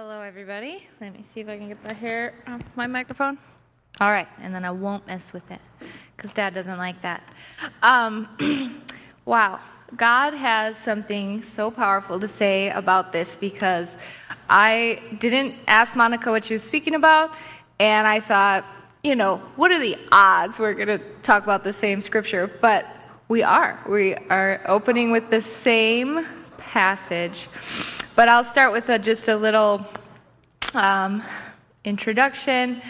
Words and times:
Hello, 0.00 0.20
everybody. 0.20 0.86
Let 1.00 1.12
me 1.12 1.24
see 1.34 1.40
if 1.40 1.48
I 1.48 1.58
can 1.58 1.66
get 1.66 1.82
the 1.82 1.92
hair 1.92 2.32
off 2.46 2.60
my 2.76 2.86
microphone. 2.86 3.36
All 4.00 4.12
right, 4.12 4.28
and 4.40 4.54
then 4.54 4.64
I 4.64 4.70
won't 4.70 5.04
mess 5.08 5.32
with 5.32 5.50
it 5.50 5.60
because 6.16 6.32
Dad 6.32 6.54
doesn't 6.54 6.78
like 6.78 7.02
that. 7.02 7.28
Um, 7.82 8.80
wow, 9.24 9.58
God 9.96 10.34
has 10.34 10.76
something 10.84 11.42
so 11.42 11.72
powerful 11.72 12.20
to 12.20 12.28
say 12.28 12.70
about 12.70 13.12
this 13.12 13.36
because 13.40 13.88
I 14.48 15.02
didn't 15.18 15.56
ask 15.66 15.96
Monica 15.96 16.30
what 16.30 16.44
she 16.44 16.52
was 16.52 16.62
speaking 16.62 16.94
about, 16.94 17.32
and 17.80 18.06
I 18.06 18.20
thought, 18.20 18.64
you 19.02 19.16
know, 19.16 19.38
what 19.56 19.72
are 19.72 19.80
the 19.80 19.98
odds 20.12 20.60
we're 20.60 20.74
going 20.74 20.96
to 20.96 21.00
talk 21.24 21.42
about 21.42 21.64
the 21.64 21.72
same 21.72 22.02
scripture? 22.02 22.46
But 22.46 22.86
we 23.26 23.42
are. 23.42 23.80
We 23.88 24.14
are 24.14 24.62
opening 24.64 25.10
with 25.10 25.28
the 25.28 25.40
same 25.40 26.24
passage. 26.68 27.48
But 28.14 28.28
I'll 28.28 28.44
start 28.44 28.72
with 28.72 28.88
a, 28.90 28.98
just 28.98 29.28
a 29.28 29.36
little 29.36 29.86
um, 30.74 31.22
introduction. 31.84 32.82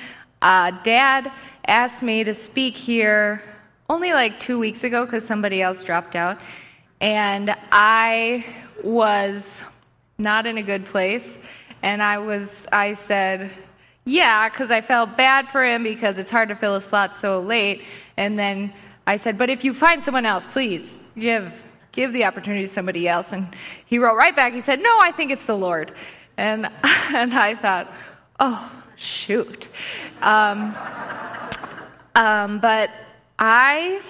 Uh, 0.43 0.73
Dad 0.83 1.31
asked 1.67 2.03
me 2.03 2.25
to 2.25 2.35
speak 2.35 2.77
here 2.77 3.43
only 3.89 4.13
like 4.13 4.41
two 4.41 4.59
weeks 4.59 4.83
ago 4.83 5.05
because 5.05 5.25
somebody 5.25 5.63
else 5.63 5.85
dropped 5.85 6.17
out. 6.17 6.39
And 7.01 7.55
I 7.71 8.45
was 8.83 9.45
not 10.19 10.47
in 10.47 10.59
a 10.59 10.63
good 10.63 10.85
place. 10.85 11.37
And 11.83 12.03
I 12.03 12.19
was, 12.19 12.67
I 12.73 12.95
said, 12.95 13.53
yeah, 14.05 14.49
because 14.49 14.73
I 14.73 14.81
felt 14.81 15.17
bad 15.17 15.49
for 15.51 15.65
him 15.65 15.85
because 15.85 16.19
it's 16.19 16.33
hard 16.33 16.49
to 16.49 16.57
fill 16.57 16.75
a 16.75 16.81
slot 16.81 17.15
so 17.21 17.41
late. 17.41 17.83
And 18.17 18.37
then 18.37 18.73
I 19.07 19.19
said, 19.19 19.39
but 19.39 19.51
if 19.51 19.63
you 19.63 19.73
find 19.73 20.03
someone 20.03 20.27
else, 20.27 20.45
please 20.51 20.85
give 21.17 21.53
give 21.99 22.13
the 22.13 22.23
opportunity 22.23 22.65
to 22.65 22.73
somebody 22.73 23.09
else. 23.09 23.33
And 23.33 23.49
he 23.87 23.99
wrote 23.99 24.15
right 24.15 24.35
back. 24.37 24.53
He 24.53 24.61
said, 24.61 24.81
no, 24.81 24.99
I 25.01 25.11
think 25.11 25.33
it's 25.33 25.45
the 25.45 25.57
Lord. 25.57 25.93
And 26.37 26.67
and 26.85 27.35
I 27.35 27.57
thought, 27.57 27.93
oh 28.39 28.71
shoot. 28.95 29.67
Um, 30.23 30.77
um, 32.15 32.61
but 32.61 32.91
I 33.41 34.01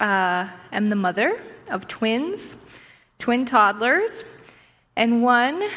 uh, 0.00 0.48
am 0.72 0.86
the 0.86 0.96
mother 0.96 1.38
of 1.70 1.86
twins, 1.86 2.56
twin 3.18 3.44
toddlers, 3.44 4.24
and 4.96 5.22
one 5.22 5.68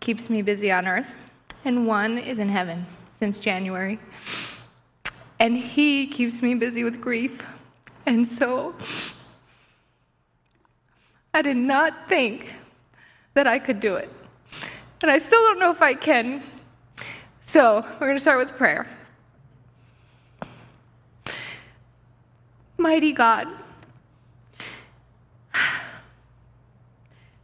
keeps 0.00 0.30
me 0.30 0.40
busy 0.40 0.72
on 0.72 0.88
earth, 0.88 1.12
and 1.66 1.86
one 1.86 2.16
is 2.16 2.38
in 2.38 2.48
heaven 2.48 2.86
since 3.18 3.40
January. 3.40 3.98
And 5.38 5.54
he 5.54 6.06
keeps 6.06 6.40
me 6.40 6.54
busy 6.54 6.82
with 6.82 6.98
grief. 6.98 7.42
And 8.06 8.26
so 8.26 8.74
I 11.32 11.42
did 11.42 11.56
not 11.56 12.08
think 12.08 12.54
that 13.34 13.46
I 13.46 13.58
could 13.58 13.80
do 13.80 13.96
it. 13.96 14.10
And 15.02 15.10
I 15.10 15.18
still 15.18 15.40
don't 15.40 15.58
know 15.58 15.70
if 15.70 15.80
I 15.80 15.94
can. 15.94 16.42
So 17.46 17.84
we're 17.94 18.06
going 18.06 18.16
to 18.16 18.20
start 18.20 18.38
with 18.38 18.56
prayer. 18.56 18.86
Mighty 22.76 23.12
God, 23.12 23.46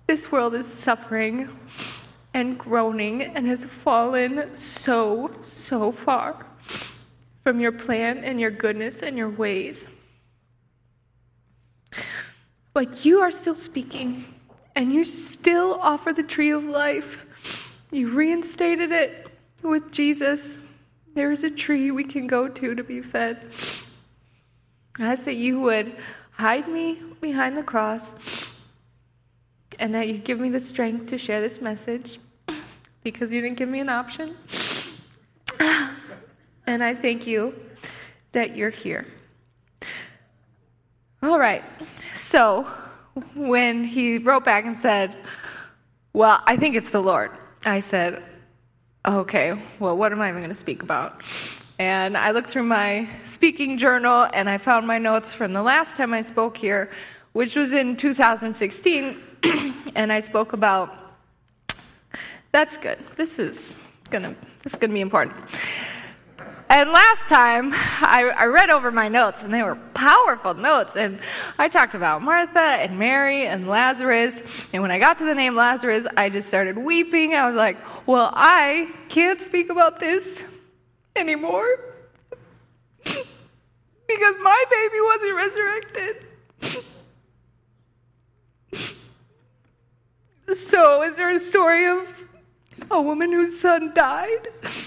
this 0.07 0.33
world 0.33 0.55
is 0.55 0.67
suffering 0.67 1.49
and 2.35 2.59
groaning 2.59 3.23
and 3.23 3.47
has 3.47 3.65
fallen 3.65 4.55
so, 4.55 5.31
so 5.43 5.93
far 5.93 6.47
from 7.45 7.61
your 7.61 7.73
plan 7.73 8.25
and 8.25 8.41
your 8.41 8.51
goodness 8.51 9.03
and 9.03 9.17
your 9.17 9.31
ways. 9.31 9.87
But 12.77 13.07
you 13.07 13.21
are 13.21 13.31
still 13.31 13.55
speaking, 13.55 14.27
and 14.75 14.93
you 14.93 15.03
still 15.03 15.79
offer 15.81 16.13
the 16.13 16.23
tree 16.23 16.51
of 16.51 16.63
life. 16.63 17.25
You 17.91 18.11
reinstated 18.11 18.93
it 18.93 19.29
with 19.63 19.91
Jesus. 19.91 20.59
There 21.15 21.33
is 21.33 21.43
a 21.43 21.49
tree 21.49 21.91
we 21.91 22.05
can 22.05 22.27
go 22.27 22.49
to 22.49 22.75
to 22.75 22.85
be 22.85 23.01
fed. 23.01 23.47
I 24.99 25.13
ask 25.13 25.25
that 25.25 25.37
you 25.37 25.59
would 25.61 25.97
hide 26.33 26.69
me 26.69 27.01
behind 27.23 27.57
the 27.57 27.63
cross 27.63 28.13
and 29.79 29.95
that 29.95 30.09
you 30.09 30.19
give 30.19 30.39
me 30.39 30.51
the 30.51 30.61
strength 30.61 31.09
to 31.09 31.17
share 31.17 31.41
this 31.41 31.63
message 31.63 32.21
because 33.03 33.33
you 33.33 33.41
didn't 33.41 33.57
give 33.57 33.71
me 33.71 33.81
an 33.81 33.89
option. 33.89 34.37
And 36.69 36.85
I 36.85 36.95
thank 36.95 37.27
you 37.27 37.55
that 38.33 38.55
you're 38.55 38.69
here. 38.69 39.07
All 41.23 41.39
right. 41.39 41.65
So 42.19 42.67
when 43.35 43.85
he 43.85 44.19
wrote 44.19 44.45
back 44.45 44.67
and 44.67 44.79
said, 44.79 45.17
Well, 46.13 46.43
I 46.47 46.57
think 46.57 46.77
it's 46.77 46.91
the 46.91 47.01
Lord, 47.01 47.31
I 47.65 47.81
said, 47.81 48.23
Okay, 49.07 49.59
well, 49.79 49.97
what 49.97 50.13
am 50.13 50.21
I 50.21 50.29
even 50.29 50.43
going 50.43 50.53
to 50.53 50.61
speak 50.61 50.83
about? 50.83 51.23
And 51.79 52.17
I 52.17 52.31
looked 52.31 52.51
through 52.51 52.65
my 52.65 53.09
speaking 53.25 53.79
journal 53.79 54.29
and 54.33 54.49
I 54.49 54.59
found 54.59 54.87
my 54.87 54.99
notes 54.99 55.33
from 55.33 55.53
the 55.53 55.63
last 55.63 55.97
time 55.97 56.13
I 56.13 56.23
spoke 56.23 56.57
here, 56.57 56.91
which 57.33 57.55
was 57.55 57.73
in 57.73 57.97
2016. 57.97 59.23
and 59.95 60.13
I 60.13 60.21
spoke 60.21 60.53
about 60.53 61.07
that's 62.53 62.77
good. 62.79 62.99
This 63.17 63.39
is 63.39 63.75
gonna 64.11 64.35
this 64.63 64.73
is 64.73 64.79
gonna 64.79 64.95
be 64.95 65.03
important. 65.03 65.37
And 66.69 66.91
last 66.91 67.29
time, 67.29 67.71
I, 67.73 68.33
I, 68.37 68.47
read 68.47 68.71
over 68.71 68.91
my 68.91 69.07
notes, 69.09 69.41
and 69.43 69.55
they 69.55 69.63
were 69.63 69.77
powerful 69.95 70.53
notes. 70.53 70.97
And 70.97 71.21
I 71.59 71.69
talked 71.69 71.95
about 71.95 72.23
Martha 72.23 72.61
and 72.61 72.99
Mary 72.99 73.47
and 73.47 73.69
Lazarus. 73.69 74.35
And 74.73 74.83
when 74.83 74.91
I 74.91 74.99
got 74.99 75.17
to 75.19 75.25
the 75.25 75.35
name 75.35 75.55
Lazarus, 75.55 76.07
I 76.17 76.29
just 76.29 76.49
started 76.49 76.77
weeping. 76.77 77.35
I 77.35 77.47
was 77.47 77.55
like, 77.55 77.79
well, 78.07 78.33
I 78.35 78.93
can't 79.09 79.41
speak 79.41 79.71
about 79.71 80.01
this 80.01 80.43
anymore 81.15 81.69
because 83.05 84.35
my 84.43 84.65
baby 84.69 85.01
wasn't 85.01 85.37
resurrected. 85.37 86.27
so, 90.69 91.03
is 91.05 91.17
there 91.17 91.31
a 91.31 91.39
story 91.39 91.89
of 91.89 92.09
a 92.91 93.01
woman 93.01 93.31
whose 93.31 93.61
son 93.61 93.95
died? 93.95 94.49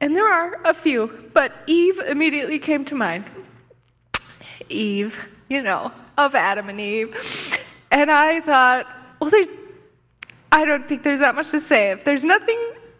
And 0.00 0.16
there 0.16 0.26
are 0.26 0.58
a 0.64 0.72
few, 0.72 1.30
but 1.34 1.52
Eve 1.66 1.98
immediately 1.98 2.58
came 2.58 2.84
to 2.86 2.94
mind. 2.94 3.24
Eve, 4.68 5.18
you 5.48 5.62
know, 5.62 5.92
of 6.16 6.34
Adam 6.34 6.68
and 6.68 6.80
Eve. 6.80 7.14
And 7.90 8.10
I 8.10 8.40
thought, 8.40 8.86
well, 9.20 9.30
there's, 9.30 9.48
I 10.52 10.64
don't 10.64 10.88
think 10.88 11.02
there's 11.02 11.20
that 11.20 11.34
much 11.34 11.50
to 11.50 11.60
say. 11.60 11.90
If 11.90 12.04
there's 12.04 12.24
nothing 12.24 12.58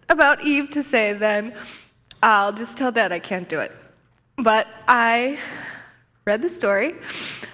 about 0.08 0.44
Eve 0.44 0.70
to 0.70 0.82
say, 0.82 1.12
then 1.14 1.54
I'll 2.22 2.52
just 2.52 2.76
tell 2.76 2.92
Dad 2.92 3.12
I 3.12 3.18
can't 3.18 3.48
do 3.48 3.60
it. 3.60 3.72
But 4.36 4.66
I 4.88 5.38
read 6.26 6.42
the 6.42 6.50
story, 6.50 6.96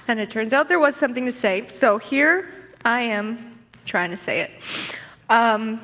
and 0.08 0.18
it 0.18 0.30
turns 0.30 0.52
out 0.52 0.68
there 0.68 0.80
was 0.80 0.96
something 0.96 1.26
to 1.26 1.32
say. 1.32 1.68
So 1.68 1.98
here 1.98 2.48
I 2.84 3.02
am 3.02 3.58
trying 3.84 4.10
to 4.10 4.16
say 4.16 4.40
it. 4.40 4.50
Um, 5.28 5.80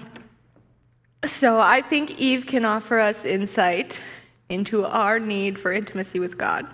so 1.25 1.59
I 1.61 1.83
think 1.83 2.19
Eve 2.19 2.47
can 2.47 2.65
offer 2.65 2.99
us 2.99 3.25
insight 3.25 4.01
into 4.49 4.85
our 4.85 5.19
need 5.19 5.59
for 5.59 5.73
intimacy 5.73 6.19
with 6.19 6.37
God. 6.37 6.67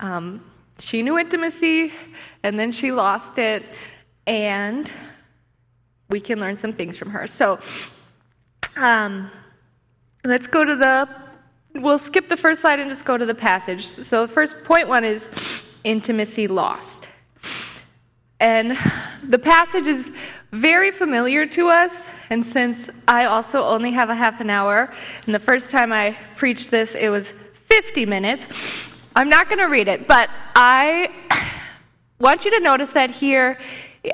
Um, 0.00 0.44
she 0.78 1.02
knew 1.02 1.18
intimacy, 1.18 1.92
and 2.42 2.58
then 2.58 2.72
she 2.72 2.92
lost 2.92 3.38
it, 3.38 3.64
and 4.26 4.90
we 6.08 6.20
can 6.20 6.40
learn 6.40 6.56
some 6.56 6.72
things 6.72 6.96
from 6.96 7.10
her. 7.10 7.26
So 7.26 7.58
um, 8.76 9.30
let's 10.24 10.46
go 10.46 10.64
to 10.64 10.76
the. 10.76 11.08
We'll 11.74 11.98
skip 11.98 12.28
the 12.28 12.36
first 12.36 12.62
slide 12.62 12.80
and 12.80 12.90
just 12.90 13.04
go 13.04 13.16
to 13.16 13.24
the 13.24 13.34
passage. 13.34 13.86
So, 13.86 14.26
first 14.26 14.56
point 14.64 14.88
one 14.88 15.04
is 15.04 15.28
intimacy 15.84 16.48
lost. 16.48 17.06
And 18.40 18.76
the 19.22 19.38
passage 19.38 19.86
is 19.86 20.10
very 20.50 20.90
familiar 20.90 21.46
to 21.46 21.68
us 21.68 21.92
and 22.30 22.46
since 22.46 22.88
I 23.08 23.24
also 23.24 23.64
only 23.64 23.90
have 23.90 24.08
a 24.08 24.14
half 24.14 24.40
an 24.40 24.50
hour, 24.50 24.92
and 25.26 25.34
the 25.34 25.40
first 25.40 25.68
time 25.70 25.92
I 25.92 26.16
preached 26.36 26.70
this, 26.70 26.94
it 26.94 27.08
was 27.08 27.26
50 27.68 28.06
minutes, 28.06 28.44
I'm 29.16 29.28
not 29.28 29.48
going 29.48 29.58
to 29.58 29.66
read 29.66 29.88
it, 29.88 30.06
but 30.06 30.30
I 30.54 31.10
want 32.20 32.44
you 32.44 32.52
to 32.52 32.60
notice 32.60 32.90
that 32.90 33.10
here 33.10 33.58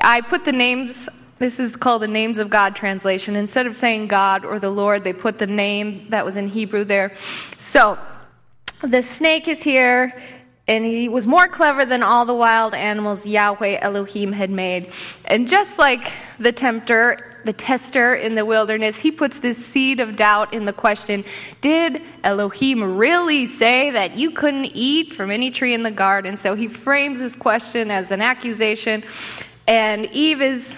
I 0.01 0.21
put 0.21 0.45
the 0.45 0.51
names, 0.51 1.07
this 1.37 1.59
is 1.59 1.75
called 1.75 2.01
the 2.01 2.07
Names 2.07 2.39
of 2.39 2.49
God 2.49 2.75
translation. 2.75 3.35
Instead 3.35 3.67
of 3.67 3.75
saying 3.75 4.07
God 4.07 4.43
or 4.43 4.59
the 4.59 4.71
Lord, 4.71 5.03
they 5.03 5.13
put 5.13 5.37
the 5.37 5.47
name 5.47 6.07
that 6.09 6.25
was 6.25 6.35
in 6.35 6.47
Hebrew 6.47 6.83
there. 6.83 7.15
So 7.59 7.99
the 8.81 9.03
snake 9.03 9.47
is 9.47 9.59
here 9.59 10.19
and 10.67 10.83
he 10.83 11.07
was 11.07 11.25
more 11.25 11.47
clever 11.47 11.85
than 11.85 12.03
all 12.03 12.25
the 12.25 12.33
wild 12.33 12.73
animals 12.73 13.25
Yahweh 13.25 13.79
Elohim 13.79 14.33
had 14.33 14.49
made. 14.49 14.91
And 15.25 15.47
just 15.47 15.79
like 15.79 16.11
the 16.39 16.51
tempter, 16.51 17.36
the 17.47 17.53
tester 17.53 18.13
in 18.13 18.35
the 18.35 18.45
wilderness, 18.45 18.97
he 18.97 19.09
puts 19.09 19.39
this 19.39 19.57
seed 19.57 20.01
of 20.01 20.17
doubt 20.17 20.53
in 20.53 20.65
the 20.65 20.73
question 20.73 21.23
Did 21.61 22.01
Elohim 22.23 22.97
really 22.97 23.47
say 23.47 23.89
that 23.89 24.17
you 24.17 24.31
couldn't 24.31 24.65
eat 24.65 25.13
from 25.13 25.31
any 25.31 25.49
tree 25.49 25.73
in 25.73 25.81
the 25.81 25.89
garden? 25.89 26.37
So 26.37 26.55
he 26.55 26.67
frames 26.67 27.19
this 27.19 27.35
question 27.35 27.89
as 27.89 28.11
an 28.11 28.21
accusation. 28.21 29.03
And 29.65 30.05
Eve 30.07 30.41
is 30.41 30.75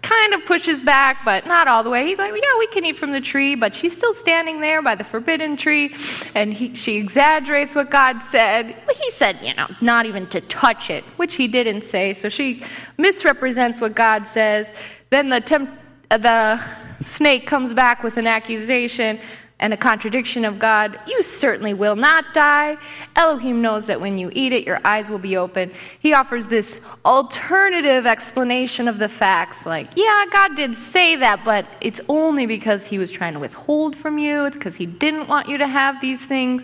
kind 0.00 0.32
of 0.32 0.46
pushes 0.46 0.82
back, 0.82 1.18
but 1.24 1.46
not 1.46 1.68
all 1.68 1.84
the 1.84 1.90
way. 1.90 2.06
He's 2.06 2.16
like, 2.16 2.32
yeah, 2.32 2.58
we 2.58 2.66
can 2.68 2.86
eat 2.86 2.96
from 2.96 3.12
the 3.12 3.20
tree, 3.20 3.54
but 3.54 3.74
she's 3.74 3.94
still 3.94 4.14
standing 4.14 4.62
there 4.62 4.80
by 4.80 4.94
the 4.94 5.04
forbidden 5.04 5.58
tree, 5.58 5.94
and 6.34 6.52
he, 6.52 6.74
she 6.74 6.96
exaggerates 6.96 7.74
what 7.74 7.90
God 7.90 8.22
said. 8.30 8.74
He 9.02 9.10
said, 9.12 9.38
you 9.42 9.54
know, 9.54 9.68
not 9.82 10.06
even 10.06 10.26
to 10.28 10.40
touch 10.40 10.88
it, 10.88 11.04
which 11.16 11.34
he 11.34 11.46
didn't 11.46 11.84
say, 11.84 12.14
so 12.14 12.30
she 12.30 12.64
misrepresents 12.96 13.80
what 13.80 13.94
God 13.94 14.26
says. 14.26 14.66
Then 15.10 15.28
the, 15.28 15.40
temp- 15.40 15.79
the 16.10 16.60
snake 17.04 17.46
comes 17.46 17.72
back 17.72 18.02
with 18.02 18.16
an 18.16 18.26
accusation 18.26 19.20
and 19.60 19.74
a 19.74 19.76
contradiction 19.76 20.44
of 20.44 20.58
God, 20.58 20.98
you 21.06 21.22
certainly 21.22 21.74
will 21.74 21.94
not 21.94 22.32
die. 22.32 22.78
Elohim 23.14 23.60
knows 23.60 23.86
that 23.86 24.00
when 24.00 24.16
you 24.16 24.30
eat 24.34 24.52
it, 24.52 24.66
your 24.66 24.80
eyes 24.84 25.10
will 25.10 25.18
be 25.18 25.36
open. 25.36 25.70
He 26.00 26.14
offers 26.14 26.46
this 26.46 26.78
alternative 27.04 28.06
explanation 28.06 28.88
of 28.88 28.98
the 28.98 29.08
facts, 29.08 29.66
like, 29.66 29.90
yeah, 29.96 30.24
God 30.32 30.56
did 30.56 30.76
say 30.76 31.14
that, 31.16 31.44
but 31.44 31.66
it's 31.80 32.00
only 32.08 32.46
because 32.46 32.86
he 32.86 32.98
was 32.98 33.10
trying 33.10 33.34
to 33.34 33.38
withhold 33.38 33.96
from 33.96 34.18
you, 34.18 34.46
it's 34.46 34.56
because 34.56 34.76
he 34.76 34.86
didn't 34.86 35.28
want 35.28 35.48
you 35.48 35.58
to 35.58 35.66
have 35.66 36.00
these 36.00 36.24
things. 36.24 36.62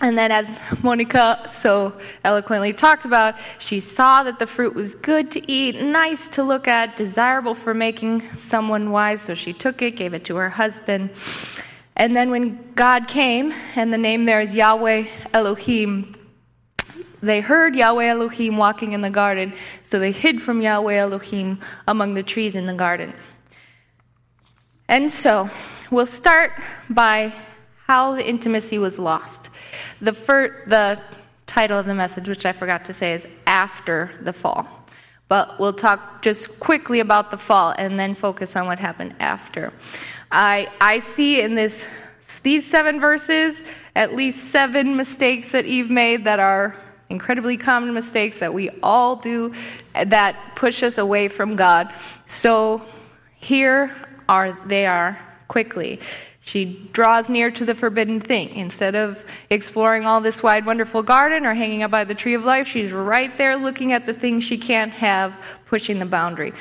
And 0.00 0.16
then, 0.16 0.30
as 0.30 0.46
Monica 0.82 1.50
so 1.52 1.92
eloquently 2.22 2.72
talked 2.72 3.04
about, 3.04 3.34
she 3.58 3.80
saw 3.80 4.22
that 4.22 4.38
the 4.38 4.46
fruit 4.46 4.74
was 4.74 4.94
good 4.94 5.32
to 5.32 5.50
eat, 5.50 5.80
nice 5.80 6.28
to 6.30 6.44
look 6.44 6.68
at, 6.68 6.96
desirable 6.96 7.54
for 7.56 7.74
making 7.74 8.22
someone 8.38 8.92
wise, 8.92 9.22
so 9.22 9.34
she 9.34 9.52
took 9.52 9.82
it, 9.82 9.96
gave 9.96 10.14
it 10.14 10.24
to 10.26 10.36
her 10.36 10.50
husband. 10.50 11.10
And 11.96 12.14
then 12.14 12.30
when 12.30 12.72
God 12.74 13.08
came, 13.08 13.52
and 13.74 13.92
the 13.92 13.98
name 13.98 14.24
there 14.24 14.40
is 14.40 14.54
Yahweh 14.54 15.08
Elohim, 15.34 16.14
they 17.20 17.40
heard 17.40 17.74
Yahweh 17.74 18.06
Elohim 18.06 18.56
walking 18.56 18.92
in 18.92 19.00
the 19.00 19.10
garden, 19.10 19.52
so 19.82 19.98
they 19.98 20.12
hid 20.12 20.40
from 20.40 20.60
Yahweh 20.60 20.94
Elohim 20.94 21.58
among 21.88 22.14
the 22.14 22.22
trees 22.22 22.54
in 22.54 22.66
the 22.66 22.74
garden. 22.74 23.12
And 24.88 25.12
so, 25.12 25.50
we'll 25.90 26.06
start 26.06 26.52
by 26.88 27.34
how 27.88 28.14
the 28.14 28.26
intimacy 28.26 28.78
was 28.78 28.98
lost. 28.98 29.48
The, 30.02 30.12
fir- 30.12 30.64
the 30.66 31.02
title 31.46 31.78
of 31.78 31.86
the 31.86 31.94
message, 31.94 32.28
which 32.28 32.44
I 32.44 32.52
forgot 32.52 32.84
to 32.84 32.94
say, 32.94 33.14
is 33.14 33.26
After 33.46 34.10
the 34.22 34.32
Fall. 34.32 34.68
But 35.28 35.58
we'll 35.58 35.72
talk 35.72 36.22
just 36.22 36.60
quickly 36.60 37.00
about 37.00 37.30
the 37.30 37.38
fall 37.38 37.74
and 37.76 37.98
then 37.98 38.14
focus 38.14 38.56
on 38.56 38.66
what 38.66 38.78
happened 38.78 39.14
after. 39.20 39.72
I, 40.30 40.68
I 40.80 41.00
see 41.00 41.40
in 41.40 41.54
this, 41.54 41.82
these 42.42 42.66
seven 42.66 43.00
verses 43.00 43.56
at 43.94 44.14
least 44.14 44.52
seven 44.52 44.96
mistakes 44.96 45.52
that 45.52 45.66
Eve 45.66 45.90
made 45.90 46.24
that 46.24 46.38
are 46.38 46.76
incredibly 47.10 47.56
common 47.56 47.92
mistakes 47.94 48.38
that 48.38 48.52
we 48.52 48.70
all 48.82 49.16
do 49.16 49.52
that 49.94 50.36
push 50.54 50.82
us 50.82 50.98
away 50.98 51.28
from 51.28 51.56
God. 51.56 51.92
So 52.26 52.82
here 53.36 53.94
are 54.28 54.58
they 54.66 54.86
are 54.86 55.18
quickly. 55.48 56.00
She 56.48 56.88
draws 56.94 57.28
near 57.28 57.50
to 57.50 57.66
the 57.66 57.74
forbidden 57.74 58.22
thing. 58.22 58.54
Instead 58.54 58.94
of 58.94 59.18
exploring 59.50 60.06
all 60.06 60.22
this 60.22 60.42
wide, 60.42 60.64
wonderful 60.64 61.02
garden 61.02 61.44
or 61.44 61.52
hanging 61.52 61.82
out 61.82 61.90
by 61.90 62.04
the 62.04 62.14
tree 62.14 62.32
of 62.32 62.42
life, 62.42 62.66
she's 62.66 62.90
right 62.90 63.36
there 63.36 63.54
looking 63.54 63.92
at 63.92 64.06
the 64.06 64.14
thing 64.14 64.40
she 64.40 64.56
can't 64.56 64.90
have, 64.92 65.34
pushing 65.66 65.98
the 65.98 66.06
boundary. 66.06 66.54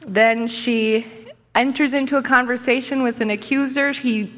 Then 0.00 0.48
she 0.48 1.06
enters 1.54 1.92
into 1.92 2.16
a 2.16 2.22
conversation 2.22 3.02
with 3.02 3.20
an 3.20 3.28
accuser. 3.28 3.92
He 3.92 4.32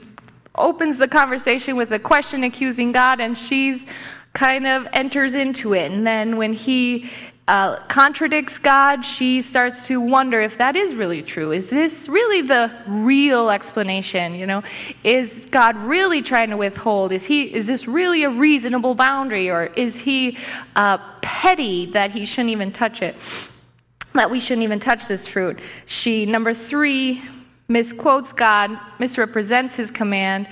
opens 0.57 0.99
the 0.99 1.07
conversation 1.07 1.77
with 1.77 1.93
a 1.93 2.01
question 2.01 2.43
accusing 2.43 2.91
God, 2.91 3.21
and 3.21 3.39
she's 3.39 3.81
kind 4.33 4.67
of 4.67 4.89
enters 4.93 5.35
into 5.35 5.73
it. 5.73 5.93
And 5.93 6.05
then 6.05 6.37
when 6.37 6.53
he 6.53 7.09
uh, 7.49 7.77
contradicts 7.87 8.59
God, 8.59 9.05
she 9.05 9.41
starts 9.41 9.87
to 9.87 10.01
wonder 10.01 10.41
if 10.41 10.59
that 10.59 10.75
is 10.75 10.95
really 10.95 11.23
true. 11.23 11.53
Is 11.53 11.69
this 11.69 12.09
really 12.09 12.43
the 12.43 12.73
real 12.89 13.51
explanation? 13.51 14.35
You 14.35 14.47
know, 14.47 14.63
is 15.05 15.31
God 15.53 15.77
really 15.77 16.23
trying 16.23 16.51
to 16.51 16.57
withhold? 16.57 17.13
Is 17.13 17.25
he? 17.25 17.55
Is 17.55 17.69
this 17.69 17.87
really 17.87 18.25
a 18.25 18.31
reasonable 18.31 18.97
boundary, 18.97 19.49
or 19.49 19.67
is 19.67 19.97
he 19.97 20.39
uh, 20.75 20.99
petty 21.23 21.87
that 21.93 22.11
he 22.11 22.27
shouldn't 22.27 22.51
even 22.51 22.73
touch 22.73 23.01
it? 23.01 23.15
That 24.15 24.31
we 24.31 24.41
shouldn't 24.41 24.65
even 24.65 24.81
touch 24.81 25.07
this 25.07 25.29
fruit. 25.29 25.61
She 25.87 26.27
number 26.27 26.53
three 26.53 27.23
misquotes 27.69 28.33
God, 28.33 28.77
misrepresents 28.99 29.77
His 29.77 29.93
command, 29.93 30.49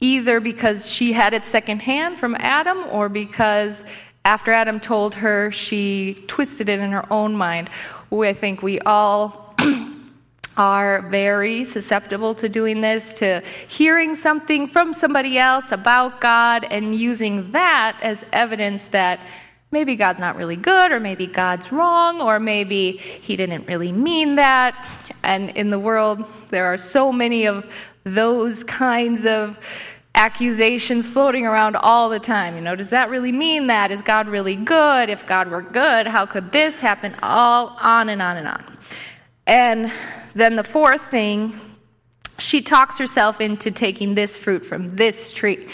either 0.00 0.38
because 0.38 0.88
she 0.88 1.12
had 1.12 1.34
it 1.34 1.44
secondhand 1.46 2.18
from 2.18 2.36
Adam, 2.38 2.84
or 2.90 3.08
because 3.08 3.82
after 4.28 4.50
Adam 4.52 4.78
told 4.78 5.14
her, 5.14 5.50
she 5.50 6.22
twisted 6.26 6.68
it 6.68 6.80
in 6.80 6.92
her 6.92 7.10
own 7.10 7.34
mind. 7.34 7.70
I 8.12 8.34
think 8.34 8.62
we 8.62 8.78
all 8.80 9.54
are 10.58 11.00
very 11.08 11.64
susceptible 11.64 12.34
to 12.34 12.46
doing 12.46 12.82
this, 12.82 13.10
to 13.20 13.42
hearing 13.68 14.14
something 14.14 14.66
from 14.66 14.92
somebody 14.92 15.38
else 15.38 15.72
about 15.72 16.20
God 16.20 16.64
and 16.64 16.94
using 16.94 17.52
that 17.52 17.98
as 18.02 18.22
evidence 18.30 18.82
that 18.90 19.18
maybe 19.70 19.96
God's 19.96 20.18
not 20.18 20.36
really 20.36 20.56
good, 20.56 20.92
or 20.92 21.00
maybe 21.00 21.26
God's 21.26 21.72
wrong, 21.72 22.20
or 22.20 22.38
maybe 22.38 22.98
He 22.98 23.34
didn't 23.34 23.66
really 23.66 23.92
mean 23.92 24.34
that. 24.34 24.90
And 25.22 25.48
in 25.56 25.70
the 25.70 25.78
world, 25.78 26.22
there 26.50 26.66
are 26.66 26.76
so 26.76 27.12
many 27.12 27.46
of 27.46 27.64
those 28.04 28.62
kinds 28.62 29.24
of 29.24 29.58
accusations 30.14 31.08
floating 31.08 31.46
around 31.46 31.76
all 31.76 32.08
the 32.08 32.18
time. 32.18 32.56
You 32.56 32.60
know, 32.60 32.74
does 32.74 32.90
that 32.90 33.08
really 33.08 33.32
mean 33.32 33.68
that? 33.68 33.90
Is 33.90 34.02
God 34.02 34.28
really 34.28 34.56
good? 34.56 35.10
If 35.10 35.26
God 35.26 35.48
were 35.48 35.62
good, 35.62 36.06
how 36.06 36.26
could 36.26 36.50
this 36.50 36.78
happen? 36.80 37.14
All 37.22 37.76
on 37.80 38.08
and 38.08 38.20
on 38.20 38.36
and 38.36 38.48
on. 38.48 38.78
And 39.46 39.92
then 40.34 40.56
the 40.56 40.64
fourth 40.64 41.02
thing, 41.10 41.58
she 42.38 42.62
talks 42.62 42.98
herself 42.98 43.40
into 43.40 43.70
taking 43.70 44.14
this 44.14 44.36
fruit 44.36 44.66
from 44.66 44.90
this 44.90 45.32
tree 45.32 45.68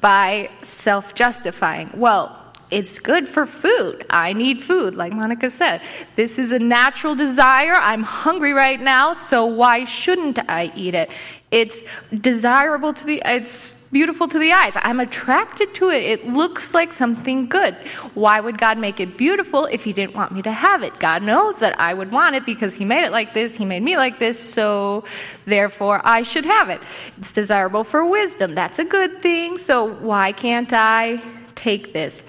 by 0.00 0.50
self 0.62 1.14
justifying. 1.14 1.90
Well, 1.94 2.42
it's 2.70 2.98
good 2.98 3.28
for 3.28 3.46
food. 3.46 4.06
I 4.10 4.32
need 4.32 4.62
food, 4.62 4.94
like 4.94 5.12
Monica 5.12 5.50
said. 5.50 5.82
This 6.16 6.38
is 6.38 6.50
a 6.50 6.58
natural 6.58 7.14
desire. 7.14 7.74
I'm 7.74 8.02
hungry 8.02 8.52
right 8.52 8.80
now, 8.80 9.12
so 9.12 9.46
why 9.46 9.84
shouldn't 9.84 10.38
I 10.50 10.72
eat 10.74 10.94
it? 10.94 11.10
It's 11.50 11.80
desirable 12.20 12.92
to 12.92 13.04
the 13.04 13.22
it's 13.24 13.70
beautiful 13.96 14.28
to 14.28 14.38
the 14.38 14.52
eyes. 14.52 14.74
I'm 14.76 15.00
attracted 15.00 15.74
to 15.76 15.88
it. 15.88 16.02
It 16.02 16.28
looks 16.28 16.74
like 16.74 16.92
something 16.92 17.46
good. 17.46 17.74
Why 18.12 18.38
would 18.40 18.58
God 18.58 18.76
make 18.76 19.00
it 19.00 19.16
beautiful 19.16 19.64
if 19.64 19.84
He 19.84 19.94
didn't 19.94 20.14
want 20.14 20.32
me 20.32 20.42
to 20.42 20.52
have 20.52 20.82
it? 20.82 20.98
God 20.98 21.22
knows 21.22 21.56
that 21.60 21.80
I 21.80 21.94
would 21.94 22.12
want 22.12 22.36
it 22.36 22.44
because 22.44 22.74
He 22.74 22.84
made 22.84 23.04
it 23.06 23.10
like 23.10 23.32
this, 23.32 23.54
He 23.54 23.64
made 23.64 23.82
me 23.82 23.96
like 23.96 24.18
this, 24.18 24.38
so 24.38 25.04
therefore 25.46 26.02
I 26.04 26.24
should 26.24 26.44
have 26.44 26.68
it. 26.68 26.82
It's 27.16 27.32
desirable 27.32 27.84
for 27.84 28.04
wisdom. 28.04 28.54
That's 28.54 28.78
a 28.78 28.84
good 28.84 29.22
thing, 29.22 29.56
so 29.56 29.94
why 30.10 30.32
can't 30.32 30.74
I 30.74 31.22
take 31.54 31.94
this? 31.94 32.20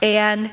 And 0.00 0.50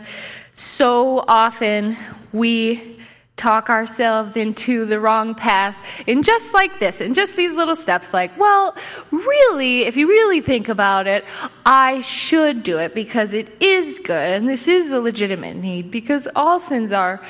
so 0.51 1.24
often 1.25 1.96
we 2.34 2.97
talk 3.38 3.70
ourselves 3.70 4.36
into 4.36 4.86
the 4.86 5.00
wrong 5.00 5.36
path 5.36 5.75
in 6.08 6.24
just 6.24 6.53
like 6.53 6.79
this, 6.79 7.00
in 7.00 7.13
just 7.13 7.36
these 7.36 7.56
little 7.56 7.75
steps, 7.75 8.12
like, 8.13 8.38
well, 8.38 8.75
really, 9.12 9.84
if 9.84 9.96
you 9.96 10.08
really 10.08 10.41
think 10.41 10.67
about 10.67 11.08
it, 11.08 11.24
I 11.65 12.01
should 12.01 12.63
do 12.63 12.79
it 12.79 12.96
because 12.96 13.34
it 13.34 13.56
is 13.62 14.00
good 14.00 14.34
and 14.34 14.50
this 14.50 14.67
is 14.67 14.91
a 14.91 15.00
legitimate 15.00 15.56
need 15.56 15.91
because 15.91 16.27
all 16.36 16.60
sins 16.60 16.91
are. 16.91 17.24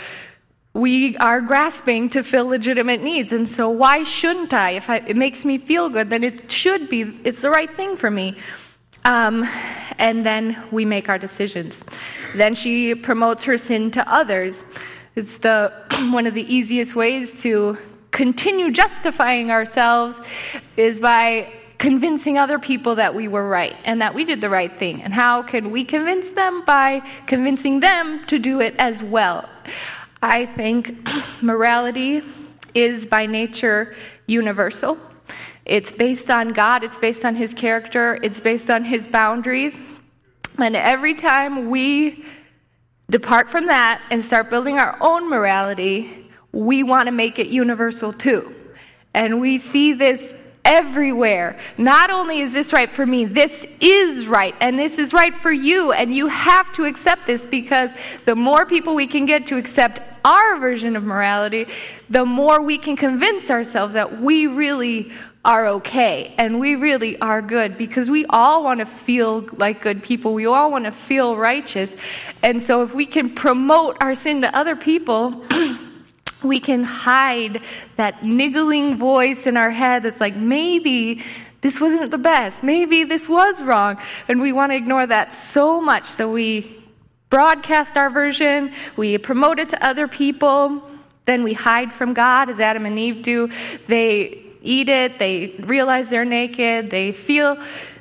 We 0.73 1.17
are 1.17 1.41
grasping 1.41 2.09
to 2.11 2.23
fill 2.23 2.45
legitimate 2.45 3.01
needs, 3.01 3.31
and 3.31 3.49
so 3.49 3.67
why 3.67 4.03
shouldn't 4.03 4.53
I? 4.53 4.71
If 4.71 4.91
I, 4.91 4.97
it 4.97 5.15
makes 5.15 5.43
me 5.43 5.57
feel 5.57 5.89
good, 5.89 6.11
then 6.11 6.23
it 6.23 6.51
should 6.51 6.87
be. 6.87 7.19
It's 7.23 7.41
the 7.41 7.49
right 7.49 7.75
thing 7.75 7.97
for 7.97 8.11
me. 8.11 8.37
Um, 9.03 9.49
and 9.97 10.23
then 10.23 10.61
we 10.69 10.85
make 10.85 11.09
our 11.09 11.17
decisions. 11.17 11.83
Then 12.35 12.53
she 12.53 12.93
promotes 12.93 13.43
her 13.45 13.57
sin 13.57 13.89
to 13.91 14.07
others. 14.07 14.65
It's 15.17 15.39
the, 15.39 15.73
one 16.11 16.27
of 16.27 16.35
the 16.35 16.43
easiest 16.43 16.93
ways 16.93 17.41
to 17.41 17.79
continue 18.11 18.69
justifying 18.69 19.49
ourselves 19.49 20.15
is 20.75 20.99
by 20.99 21.51
convincing 21.79 22.37
other 22.37 22.59
people 22.59 22.93
that 22.95 23.15
we 23.15 23.27
were 23.27 23.49
right 23.49 23.75
and 23.83 23.99
that 23.99 24.13
we 24.13 24.25
did 24.25 24.41
the 24.41 24.49
right 24.51 24.77
thing. 24.77 25.01
And 25.01 25.11
how 25.11 25.41
can 25.41 25.71
we 25.71 25.85
convince 25.85 26.29
them? 26.35 26.63
By 26.65 27.01
convincing 27.25 27.79
them 27.79 28.27
to 28.27 28.37
do 28.37 28.61
it 28.61 28.75
as 28.77 29.01
well. 29.01 29.49
I 30.21 30.45
think 30.45 30.95
morality 31.41 32.21
is 32.75 33.07
by 33.07 33.25
nature 33.25 33.95
universal. 34.27 34.99
It's 35.65 35.91
based 35.91 36.29
on 36.29 36.49
God, 36.49 36.83
it's 36.83 36.99
based 36.99 37.25
on 37.25 37.33
His 37.33 37.55
character, 37.55 38.19
it's 38.21 38.39
based 38.39 38.69
on 38.69 38.83
His 38.83 39.07
boundaries. 39.07 39.73
And 40.59 40.75
every 40.75 41.15
time 41.15 41.71
we 41.71 42.23
depart 43.09 43.49
from 43.49 43.67
that 43.67 44.01
and 44.11 44.23
start 44.23 44.49
building 44.49 44.79
our 44.79 44.97
own 45.01 45.29
morality, 45.29 46.29
we 46.51 46.83
want 46.83 47.05
to 47.05 47.11
make 47.11 47.39
it 47.39 47.47
universal 47.47 48.11
too. 48.11 48.53
And 49.13 49.39
we 49.39 49.57
see 49.57 49.93
this 49.93 50.33
everywhere. 50.67 51.57
Not 51.77 52.09
only 52.09 52.41
is 52.41 52.51
this 52.51 52.73
right 52.73 52.93
for 52.93 53.05
me, 53.05 53.23
this 53.23 53.65
is 53.79 54.27
right, 54.27 54.53
and 54.59 54.77
this 54.77 54.97
is 54.97 55.13
right 55.13 55.35
for 55.37 55.51
you, 55.51 55.93
and 55.93 56.13
you 56.13 56.27
have 56.27 56.73
to 56.73 56.83
accept 56.83 57.25
this 57.25 57.45
because 57.45 57.89
the 58.25 58.35
more 58.35 58.65
people 58.65 58.93
we 58.93 59.07
can 59.07 59.25
get 59.25 59.47
to 59.47 59.57
accept 59.57 60.01
our 60.25 60.59
version 60.59 60.97
of 60.97 61.03
morality, 61.03 61.67
the 62.09 62.25
more 62.25 62.61
we 62.61 62.77
can 62.77 62.97
convince 62.97 63.49
ourselves 63.49 63.93
that 63.93 64.21
we 64.21 64.45
really 64.45 65.11
are 65.47 65.67
okay 65.67 66.35
and 66.37 66.59
we 66.59 66.75
really 66.75 67.17
are 67.19 67.41
good 67.41 67.77
because 67.77 68.09
we 68.09 68.25
all 68.25 68.65
want 68.65 68.81
to 68.81 68.85
feel 68.85 69.47
like 69.53 69.81
good 69.81 70.03
people. 70.03 70.33
We 70.33 70.45
all 70.45 70.69
want 70.69 70.83
to 70.83 70.91
feel 70.91 71.37
righteous. 71.37 71.89
And 72.43 72.61
so 72.61 72.83
if 72.83 72.93
we 72.93 73.05
can 73.05 73.33
promote 73.33 73.95
our 74.01 74.13
sin 74.13 74.41
to 74.41 74.55
other 74.55 74.75
people, 74.75 75.45
we 76.43 76.59
can 76.59 76.83
hide 76.83 77.61
that 77.95 78.25
niggling 78.25 78.97
voice 78.97 79.47
in 79.47 79.55
our 79.55 79.71
head 79.71 80.03
that's 80.03 80.19
like, 80.19 80.35
maybe 80.35 81.23
this 81.61 81.79
wasn't 81.79 82.11
the 82.11 82.17
best. 82.17 82.61
Maybe 82.61 83.05
this 83.05 83.29
was 83.29 83.61
wrong. 83.61 83.97
And 84.27 84.41
we 84.41 84.51
want 84.51 84.73
to 84.73 84.75
ignore 84.75 85.07
that 85.07 85.33
so 85.33 85.79
much. 85.79 86.07
So 86.07 86.29
we 86.29 86.83
broadcast 87.29 87.95
our 87.95 88.09
version, 88.09 88.73
we 88.97 89.17
promote 89.17 89.59
it 89.59 89.69
to 89.69 89.85
other 89.85 90.07
people, 90.09 90.81
then 91.25 91.43
we 91.43 91.53
hide 91.53 91.93
from 91.93 92.13
God, 92.13 92.49
as 92.49 92.59
Adam 92.59 92.85
and 92.85 92.97
Eve 92.97 93.21
do. 93.21 93.49
They 93.87 94.46
eat 94.61 94.89
it, 94.89 95.19
they 95.19 95.55
realize 95.59 96.09
they're 96.09 96.25
naked, 96.25 96.89
they 96.89 97.11
feel, 97.11 97.57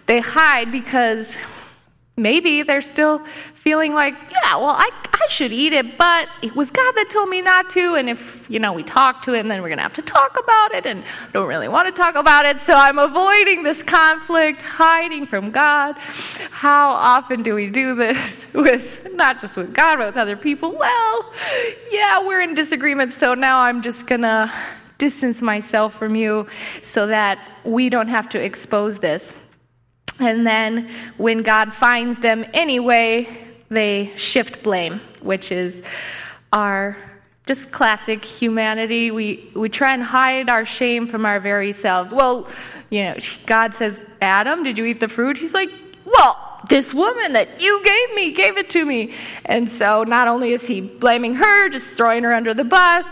they 0.06 0.20
hide 0.20 0.72
because 0.72 1.28
maybe 2.16 2.62
they're 2.62 2.82
still 2.82 3.22
feeling 3.54 3.92
like, 3.92 4.14
yeah, 4.30 4.56
well, 4.56 4.70
I, 4.70 4.88
I 5.12 5.26
should 5.28 5.52
eat 5.52 5.72
it, 5.72 5.98
but 5.98 6.28
it 6.40 6.54
was 6.54 6.70
God 6.70 6.92
that 6.92 7.10
told 7.10 7.28
me 7.28 7.42
not 7.42 7.68
to. 7.70 7.96
And 7.96 8.08
if, 8.08 8.46
you 8.48 8.58
know, 8.58 8.72
we 8.72 8.82
talk 8.82 9.22
to 9.22 9.34
him, 9.34 9.48
then 9.48 9.60
we're 9.60 9.68
going 9.68 9.78
to 9.78 9.82
have 9.82 9.94
to 9.94 10.02
talk 10.02 10.38
about 10.38 10.72
it. 10.72 10.86
And 10.86 11.04
don't 11.32 11.48
really 11.48 11.68
want 11.68 11.86
to 11.94 12.02
talk 12.02 12.14
about 12.14 12.46
it. 12.46 12.60
So 12.60 12.74
I'm 12.74 12.98
avoiding 12.98 13.64
this 13.64 13.82
conflict, 13.82 14.62
hiding 14.62 15.26
from 15.26 15.50
God. 15.50 15.96
How 16.50 16.90
often 16.90 17.42
do 17.42 17.54
we 17.54 17.68
do 17.68 17.94
this 17.94 18.46
with, 18.54 19.08
not 19.12 19.40
just 19.40 19.56
with 19.56 19.74
God, 19.74 19.96
but 19.96 20.06
with 20.06 20.16
other 20.16 20.36
people? 20.36 20.76
Well, 20.76 21.32
yeah, 21.90 22.24
we're 22.24 22.40
in 22.40 22.54
disagreement. 22.54 23.12
So 23.12 23.34
now 23.34 23.58
I'm 23.58 23.82
just 23.82 24.06
going 24.06 24.22
to 24.22 24.52
distance 24.98 25.42
myself 25.42 25.94
from 25.98 26.14
you 26.14 26.46
so 26.82 27.06
that 27.06 27.38
we 27.64 27.88
don't 27.88 28.08
have 28.08 28.28
to 28.30 28.42
expose 28.42 28.98
this. 28.98 29.32
And 30.18 30.46
then 30.46 30.90
when 31.16 31.42
God 31.42 31.74
finds 31.74 32.18
them 32.20 32.46
anyway, 32.54 33.28
they 33.68 34.12
shift 34.16 34.62
blame, 34.62 35.00
which 35.20 35.52
is 35.52 35.82
our 36.52 36.96
just 37.46 37.70
classic 37.70 38.24
humanity. 38.24 39.10
We, 39.10 39.50
we 39.54 39.68
try 39.68 39.94
and 39.94 40.02
hide 40.02 40.48
our 40.48 40.64
shame 40.64 41.06
from 41.06 41.26
our 41.26 41.38
very 41.38 41.72
selves. 41.72 42.12
Well, 42.12 42.48
you 42.90 43.04
know, 43.04 43.16
God 43.44 43.74
says, 43.74 44.00
Adam, 44.20 44.62
did 44.62 44.78
you 44.78 44.84
eat 44.84 45.00
the 45.00 45.08
fruit? 45.08 45.36
He's 45.36 45.54
like, 45.54 45.70
well, 46.04 46.60
this 46.68 46.94
woman 46.94 47.32
that 47.32 47.60
you 47.60 47.82
gave 47.84 48.14
me 48.14 48.32
gave 48.32 48.56
it 48.56 48.70
to 48.70 48.84
me. 48.84 49.14
And 49.44 49.70
so 49.70 50.04
not 50.04 50.28
only 50.28 50.52
is 50.52 50.62
he 50.62 50.80
blaming 50.80 51.34
her, 51.34 51.68
just 51.68 51.88
throwing 51.88 52.22
her 52.24 52.32
under 52.32 52.54
the 52.54 52.64
bus, 52.64 53.04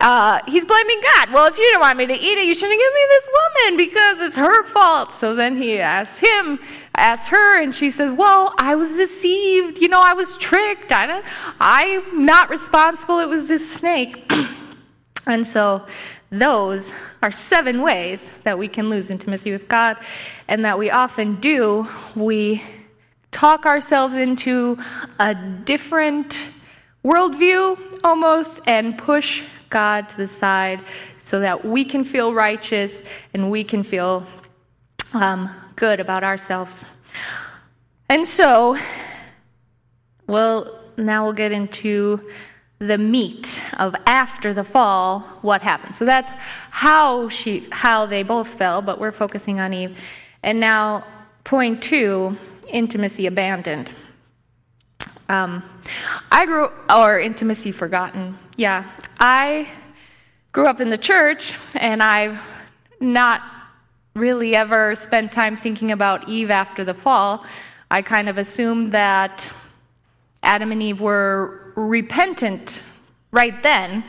uh, 0.00 0.40
he's 0.46 0.64
blaming 0.64 1.00
God. 1.00 1.32
Well, 1.32 1.46
if 1.46 1.58
you 1.58 1.68
don't 1.72 1.80
want 1.80 1.98
me 1.98 2.06
to 2.06 2.14
eat 2.14 2.38
it, 2.38 2.46
you 2.46 2.54
shouldn't 2.54 2.78
give 2.78 2.92
me 2.92 3.00
this 3.08 3.26
woman 3.38 3.76
because 3.76 4.20
it's 4.20 4.36
her 4.36 4.64
fault. 4.64 5.14
So 5.14 5.34
then 5.34 5.60
he 5.60 5.78
asks 5.78 6.18
him, 6.18 6.58
asks 6.96 7.28
her, 7.28 7.60
and 7.60 7.74
she 7.74 7.90
says, 7.90 8.12
Well, 8.12 8.54
I 8.58 8.74
was 8.74 8.92
deceived. 8.92 9.78
You 9.78 9.88
know, 9.88 10.00
I 10.00 10.12
was 10.12 10.36
tricked. 10.38 10.92
I 10.92 11.22
I'm 11.60 12.24
not 12.24 12.50
responsible. 12.50 13.20
It 13.20 13.28
was 13.28 13.48
this 13.48 13.70
snake. 13.72 14.30
and 15.26 15.46
so 15.46 15.86
those 16.30 16.90
are 17.22 17.32
seven 17.32 17.82
ways 17.82 18.20
that 18.44 18.58
we 18.58 18.68
can 18.68 18.90
lose 18.90 19.10
intimacy 19.10 19.52
with 19.52 19.68
God, 19.68 19.96
and 20.48 20.64
that 20.64 20.78
we 20.78 20.90
often 20.90 21.40
do. 21.40 21.88
We 22.14 22.62
talk 23.30 23.66
ourselves 23.66 24.14
into 24.14 24.78
a 25.18 25.34
different 25.34 26.44
worldview 27.04 28.00
almost 28.02 28.60
and 28.66 28.98
push 28.98 29.44
God 29.70 30.08
to 30.10 30.16
the 30.16 30.28
side 30.28 30.80
so 31.22 31.40
that 31.40 31.64
we 31.64 31.84
can 31.84 32.04
feel 32.04 32.32
righteous 32.32 33.02
and 33.34 33.50
we 33.50 33.64
can 33.64 33.82
feel 33.82 34.26
um, 35.12 35.54
good 35.74 36.00
about 36.00 36.22
ourselves. 36.22 36.84
And 38.08 38.26
so, 38.26 38.78
well, 40.26 40.78
now 40.96 41.24
we'll 41.24 41.32
get 41.32 41.52
into 41.52 42.20
the 42.78 42.98
meat 42.98 43.62
of 43.78 43.94
after 44.06 44.52
the 44.52 44.62
fall 44.64 45.20
what 45.42 45.62
happened. 45.62 45.94
So 45.94 46.04
that's 46.04 46.30
how 46.70 47.28
she 47.28 47.66
how 47.72 48.04
they 48.06 48.22
both 48.22 48.48
fell 48.48 48.82
but 48.82 49.00
we're 49.00 49.12
focusing 49.12 49.60
on 49.60 49.72
eve. 49.72 49.96
And 50.42 50.60
now 50.60 51.04
point 51.44 51.82
two 51.82 52.36
intimacy 52.68 53.26
abandoned. 53.26 53.90
Um, 55.28 55.62
i 56.30 56.44
grew 56.44 56.70
or 56.90 57.18
intimacy 57.18 57.72
forgotten. 57.72 58.38
Yeah 58.56 58.84
I 59.18 59.68
grew 60.52 60.66
up 60.66 60.80
in 60.80 60.90
the 60.90 60.98
church, 60.98 61.54
and 61.74 62.02
I've 62.02 62.38
not 63.00 63.40
really 64.14 64.54
ever 64.54 64.94
spent 64.94 65.32
time 65.32 65.56
thinking 65.56 65.90
about 65.90 66.28
Eve 66.28 66.50
after 66.50 66.84
the 66.84 66.94
fall. 66.94 67.44
I 67.90 68.02
kind 68.02 68.28
of 68.28 68.36
assumed 68.36 68.92
that 68.92 69.50
Adam 70.42 70.70
and 70.70 70.82
Eve 70.82 71.00
were 71.00 71.72
repentant 71.76 72.82
right 73.30 73.62
then, 73.62 74.04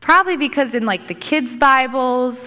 probably 0.00 0.36
because 0.36 0.74
in 0.74 0.86
like 0.86 1.08
the 1.08 1.14
kids' 1.14 1.56
Bibles, 1.56 2.38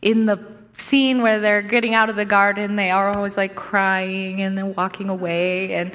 in 0.00 0.26
the 0.26 0.51
scene 0.82 1.22
where 1.22 1.40
they're 1.40 1.62
getting 1.62 1.94
out 1.94 2.10
of 2.10 2.16
the 2.16 2.24
garden, 2.24 2.76
they 2.76 2.90
are 2.90 3.14
always 3.14 3.36
like 3.36 3.54
crying 3.54 4.42
and 4.42 4.56
then 4.56 4.74
walking 4.74 5.08
away. 5.08 5.74
And 5.74 5.92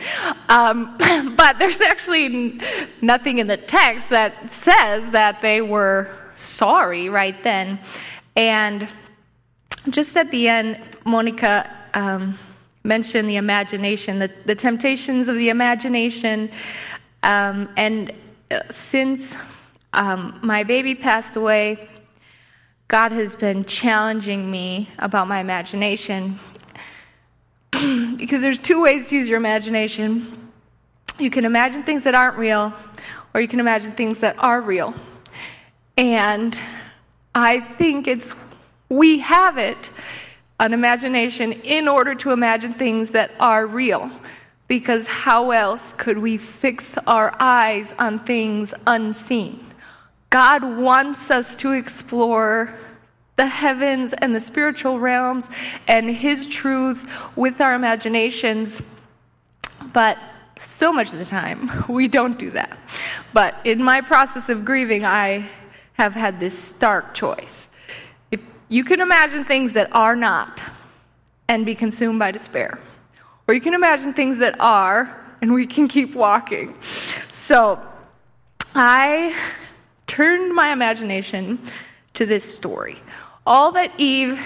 um, 0.50 0.96
but 1.38 1.60
there's 1.60 1.82
actually 1.82 2.60
nothing 3.02 3.40
in 3.40 3.48
the 3.48 3.58
text 3.58 4.10
that 4.10 4.52
says 4.52 5.12
that 5.12 5.42
they 5.42 5.62
were 5.62 6.10
sorry 6.36 7.10
right 7.10 7.42
then. 7.44 7.80
And 8.36 8.88
just 9.90 10.16
at 10.18 10.32
the 10.32 10.48
end, 10.48 10.80
Monica 11.06 11.70
um, 11.94 12.38
mentioned 12.84 13.30
the 13.30 13.38
imagination, 13.38 14.20
the, 14.20 14.32
the 14.46 14.56
temptations 14.56 15.28
of 15.28 15.36
the 15.36 15.50
imagination, 15.50 16.50
um, 17.24 17.70
and 17.78 18.14
uh, 18.52 18.62
since 18.72 19.34
um, 19.94 20.40
my 20.44 20.64
baby 20.64 20.96
passed 20.96 21.36
away 21.36 21.90
God 22.88 23.12
has 23.12 23.36
been 23.36 23.66
challenging 23.66 24.50
me 24.50 24.90
about 24.98 25.28
my 25.28 25.40
imagination. 25.40 26.40
because 27.72 28.42
there's 28.42 28.60
two 28.60 28.82
ways 28.82 29.10
to 29.10 29.18
use 29.18 29.28
your 29.28 29.38
imagination. 29.38 30.52
You 31.20 31.30
can 31.30 31.44
imagine 31.44 31.84
things 31.84 32.04
that 32.04 32.16
aren't 32.16 32.38
real, 32.38 32.72
or 33.34 33.42
you 33.42 33.48
can 33.50 33.60
imagine 33.60 33.92
things 33.92 34.20
that 34.20 34.36
are 34.40 34.62
real. 34.62 34.94
And 35.98 36.58
I 37.36 37.60
think 37.60 38.08
it's, 38.08 38.34
we 38.88 39.20
have 39.20 39.58
it, 39.58 39.90
an 40.62 40.74
imagination, 40.74 41.52
in 41.52 41.90
order 41.90 42.16
to 42.16 42.32
imagine 42.32 42.74
things 42.74 43.12
that 43.12 43.32
are 43.38 43.66
real. 43.66 44.10
Because 44.70 45.08
how 45.08 45.52
else 45.52 45.94
could 45.98 46.18
we 46.18 46.38
fix 46.38 46.96
our 47.06 47.36
eyes 47.38 47.94
on 48.00 48.20
things 48.20 48.74
unseen? 48.86 49.67
God 50.30 50.64
wants 50.64 51.32
us 51.32 51.56
to 51.58 51.72
explore 51.72 52.74
the 53.38 53.48
heavens 53.48 54.14
and 54.18 54.36
the 54.36 54.42
spiritual 54.42 55.00
realms 55.00 55.46
and 55.88 56.10
His 56.10 56.48
truth 56.48 57.06
with 57.36 57.62
our 57.62 57.74
imaginations. 57.74 58.82
But 59.94 60.18
so 60.66 60.92
much 60.92 61.14
of 61.14 61.20
the 61.20 61.26
time, 61.26 61.86
we 61.90 62.08
don't 62.08 62.38
do 62.38 62.52
that. 62.52 62.78
But 63.34 63.56
in 63.64 63.82
my 63.82 64.02
process 64.02 64.50
of 64.50 64.66
grieving, 64.66 65.06
I 65.06 65.50
have 65.94 66.14
had 66.14 66.40
this 66.40 66.58
stark 66.58 67.14
choice. 67.14 67.68
If 68.32 68.42
you 68.70 68.84
can 68.84 69.02
imagine 69.02 69.46
things 69.46 69.74
that 69.74 69.90
are 69.96 70.16
not 70.16 70.62
and 71.48 71.66
be 71.66 71.76
consumed 71.76 72.20
by 72.20 72.32
despair, 72.32 72.80
or 73.48 73.54
you 73.54 73.62
can 73.62 73.74
imagine 73.74 74.14
things 74.14 74.40
that 74.40 74.60
are 74.60 75.24
and 75.42 75.54
we 75.54 75.66
can 75.66 75.88
keep 75.88 76.16
walking. 76.16 76.76
So 77.34 77.80
I 78.76 79.36
turned 80.08 80.56
my 80.56 80.72
imagination 80.72 81.60
to 82.16 82.26
this 82.26 82.44
story. 82.44 82.98
All 83.46 83.72
that 83.74 83.92
Eve, 84.00 84.40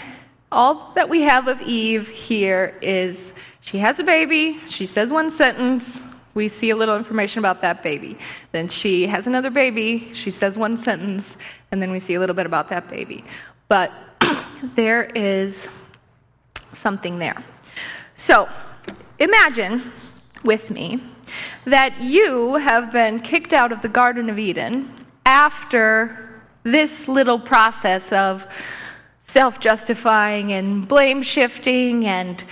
all 0.51 0.91
that 0.95 1.07
we 1.07 1.21
have 1.21 1.47
of 1.47 1.61
Eve 1.61 2.07
here 2.07 2.77
is 2.81 3.31
she 3.61 3.77
has 3.77 3.99
a 3.99 4.03
baby, 4.03 4.59
she 4.67 4.85
says 4.85 5.11
one 5.11 5.31
sentence, 5.31 5.99
we 6.33 6.49
see 6.49 6.69
a 6.69 6.75
little 6.75 6.95
information 6.95 7.39
about 7.39 7.61
that 7.61 7.83
baby. 7.83 8.17
Then 8.51 8.67
she 8.69 9.07
has 9.07 9.27
another 9.27 9.49
baby, 9.49 10.11
she 10.13 10.31
says 10.31 10.57
one 10.57 10.77
sentence, 10.77 11.35
and 11.71 11.81
then 11.81 11.91
we 11.91 11.99
see 11.99 12.15
a 12.15 12.19
little 12.19 12.35
bit 12.35 12.45
about 12.45 12.69
that 12.69 12.89
baby. 12.89 13.23
But 13.67 13.91
there 14.75 15.03
is 15.03 15.67
something 16.75 17.19
there. 17.19 17.43
So 18.15 18.49
imagine 19.19 19.91
with 20.43 20.69
me 20.69 21.03
that 21.65 22.01
you 22.01 22.55
have 22.55 22.91
been 22.91 23.19
kicked 23.19 23.53
out 23.53 23.71
of 23.71 23.81
the 23.81 23.89
Garden 23.89 24.29
of 24.29 24.39
Eden 24.39 24.93
after 25.25 26.41
this 26.63 27.07
little 27.07 27.39
process 27.39 28.11
of 28.11 28.45
self 29.27 29.59
justifying 29.59 30.51
and 30.51 30.87
blame 30.87 31.23
shifting 31.23 32.05
and 32.05 32.43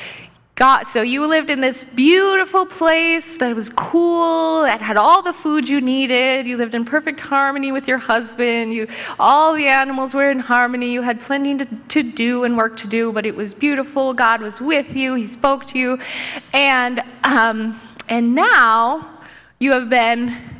God, 0.60 0.84
so 0.88 1.02
you 1.02 1.26
lived 1.26 1.50
in 1.50 1.62
this 1.62 1.86
beautiful 1.96 2.66
place 2.66 3.38
that 3.38 3.56
was 3.56 3.70
cool, 3.70 4.64
that 4.64 4.82
had 4.82 4.98
all 4.98 5.22
the 5.22 5.32
food 5.32 5.70
you 5.70 5.80
needed. 5.80 6.48
You 6.48 6.58
lived 6.58 6.76
in 6.76 6.84
perfect 6.84 7.22
harmony 7.22 7.72
with 7.72 7.88
your 7.88 7.98
husband. 7.98 8.74
You, 8.74 8.90
all 9.18 9.54
the 9.54 9.68
animals 9.68 10.14
were 10.14 10.30
in 10.30 10.40
harmony. 10.40 10.92
You 10.92 11.02
had 11.02 11.22
plenty 11.22 11.58
to, 11.60 11.66
to 11.66 12.04
do 12.04 12.44
and 12.44 12.58
work 12.58 12.76
to 12.80 12.88
do, 12.88 13.14
but 13.14 13.26
it 13.26 13.38
was 13.38 13.54
beautiful. 13.54 14.14
God 14.14 14.42
was 14.42 14.60
with 14.60 14.94
you. 14.98 15.14
He 15.14 15.28
spoke 15.28 15.66
to 15.68 15.80
you, 15.80 15.98
and 16.52 17.02
um, 17.24 17.80
and 18.10 18.36
now 18.36 19.22
you 19.60 19.72
have 19.72 19.90
been 19.90 20.59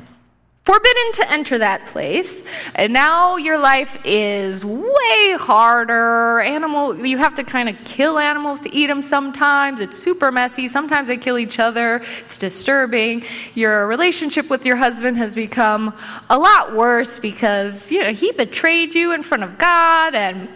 forbidden 0.70 1.12
to 1.14 1.32
enter 1.32 1.58
that 1.58 1.88
place. 1.88 2.44
And 2.76 2.94
now 2.94 3.38
your 3.38 3.58
life 3.58 3.98
is 4.06 4.64
way 4.64 5.36
harder. 5.40 6.42
Animal 6.42 7.08
you 7.08 7.18
have 7.18 7.34
to 7.36 7.44
kind 7.44 7.70
of 7.70 7.76
kill 7.86 8.20
animals 8.20 8.60
to 8.60 8.72
eat 8.72 8.86
them 8.86 9.02
sometimes. 9.02 9.80
It's 9.80 9.98
super 9.98 10.32
messy. 10.32 10.70
Sometimes 10.70 11.08
they 11.08 11.18
kill 11.18 11.40
each 11.40 11.58
other. 11.58 12.06
It's 12.24 12.38
disturbing. 12.38 13.26
Your 13.56 13.88
relationship 13.88 14.48
with 14.52 14.64
your 14.64 14.76
husband 14.76 15.18
has 15.18 15.34
become 15.34 15.92
a 16.30 16.38
lot 16.38 16.76
worse 16.76 17.18
because 17.18 17.90
you 17.90 18.04
know 18.04 18.14
he 18.14 18.32
betrayed 18.32 18.94
you 18.94 19.12
in 19.12 19.24
front 19.24 19.42
of 19.42 19.58
god 19.58 20.14
and 20.14 20.48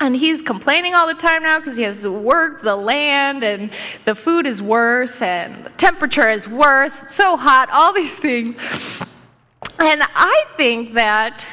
and 0.00 0.16
he's 0.16 0.42
complaining 0.42 0.94
all 0.94 1.06
the 1.06 1.14
time 1.14 1.44
now 1.44 1.60
because 1.60 1.76
he 1.76 1.84
has 1.84 2.00
to 2.00 2.10
work 2.10 2.62
the 2.62 2.74
land 2.74 3.44
and 3.44 3.70
the 4.04 4.16
food 4.16 4.46
is 4.46 4.60
worse 4.60 5.22
and 5.22 5.64
the 5.64 5.70
temperature 5.70 6.28
is 6.28 6.48
worse. 6.48 6.92
It's 7.04 7.14
so 7.14 7.36
hot, 7.36 7.70
all 7.70 7.92
these 7.92 8.12
things. 8.12 8.56
And 9.78 10.02
I 10.14 10.44
think 10.56 10.94
that 10.94 11.46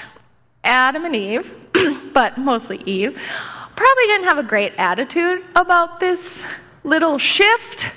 Adam 0.63 1.05
and 1.05 1.15
Eve, 1.15 1.53
but 2.13 2.37
mostly 2.37 2.81
Eve, 2.85 3.17
probably 3.75 4.05
didn't 4.05 4.25
have 4.25 4.37
a 4.37 4.43
great 4.43 4.73
attitude 4.77 5.43
about 5.55 5.99
this 5.99 6.43
little 6.83 7.17
shift 7.17 7.89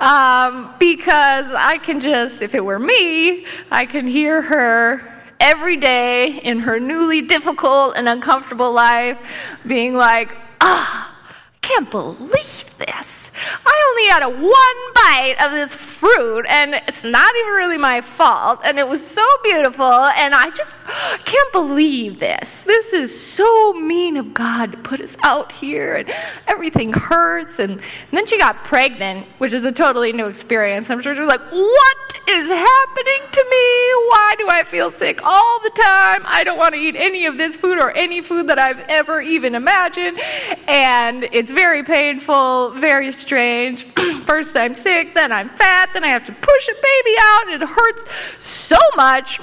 um, 0.00 0.74
because 0.78 1.46
I 1.54 1.78
can 1.82 2.00
just, 2.00 2.42
if 2.42 2.54
it 2.54 2.64
were 2.64 2.78
me, 2.78 3.46
I 3.70 3.86
can 3.86 4.06
hear 4.06 4.42
her 4.42 5.22
every 5.40 5.76
day 5.76 6.38
in 6.40 6.60
her 6.60 6.80
newly 6.80 7.22
difficult 7.22 7.94
and 7.96 8.08
uncomfortable 8.08 8.72
life 8.72 9.18
being 9.66 9.94
like, 9.94 10.30
ah, 10.60 11.14
I 11.14 11.58
can't 11.60 11.90
believe 11.90 12.64
this. 12.78 13.17
I 13.66 13.84
only 13.90 14.10
had 14.10 14.22
a 14.22 14.28
one 14.28 14.92
bite 14.94 15.36
of 15.40 15.52
this 15.52 15.74
fruit, 15.74 16.46
and 16.48 16.74
it's 16.74 17.04
not 17.04 17.34
even 17.36 17.52
really 17.52 17.78
my 17.78 18.00
fault, 18.00 18.60
and 18.64 18.78
it 18.78 18.86
was 18.86 19.04
so 19.06 19.24
beautiful, 19.42 19.84
and 19.84 20.34
I 20.34 20.50
just 20.50 20.70
can't 21.24 21.52
believe 21.52 22.20
this. 22.20 22.62
This 22.62 22.92
is 22.92 23.18
so 23.18 23.72
mean 23.74 24.16
of 24.16 24.34
God 24.34 24.72
to 24.72 24.78
put 24.78 25.00
us 25.00 25.16
out 25.22 25.52
here, 25.52 25.96
and 25.96 26.12
everything 26.46 26.92
hurts. 26.92 27.58
And, 27.58 27.72
and 27.72 27.82
then 28.12 28.26
she 28.26 28.38
got 28.38 28.64
pregnant, 28.64 29.26
which 29.38 29.52
is 29.52 29.64
a 29.64 29.72
totally 29.72 30.12
new 30.12 30.26
experience. 30.26 30.90
I'm 30.90 31.02
sure 31.02 31.14
she 31.14 31.20
was 31.20 31.28
like, 31.28 31.50
What 31.50 32.20
is 32.28 32.48
happening 32.48 33.20
to 33.32 33.46
me? 33.50 33.92
Why 34.08 34.34
do 34.38 34.48
I 34.48 34.64
feel 34.64 34.90
sick 34.90 35.20
all 35.22 35.60
the 35.62 35.70
time? 35.70 36.22
I 36.26 36.42
don't 36.44 36.58
want 36.58 36.74
to 36.74 36.80
eat 36.80 36.96
any 36.96 37.26
of 37.26 37.38
this 37.38 37.56
food 37.56 37.78
or 37.78 37.90
any 37.92 38.20
food 38.20 38.46
that 38.48 38.58
I've 38.58 38.80
ever 38.88 39.20
even 39.20 39.54
imagined. 39.54 40.20
And 40.66 41.28
it's 41.32 41.50
very 41.50 41.82
painful, 41.82 42.72
very 42.72 43.12
strange. 43.28 43.86
First 44.24 44.56
I'm 44.56 44.74
sick, 44.74 45.14
then 45.14 45.32
I'm 45.32 45.50
fat, 45.50 45.90
then 45.92 46.02
I 46.02 46.08
have 46.08 46.24
to 46.24 46.32
push 46.32 46.68
a 46.68 46.72
baby 46.72 47.16
out. 47.20 47.48
It 47.50 47.60
hurts 47.60 48.04
so 48.38 48.78
much. 48.96 49.38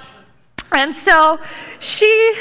And 0.71 0.95
so 0.95 1.39
she 1.79 2.33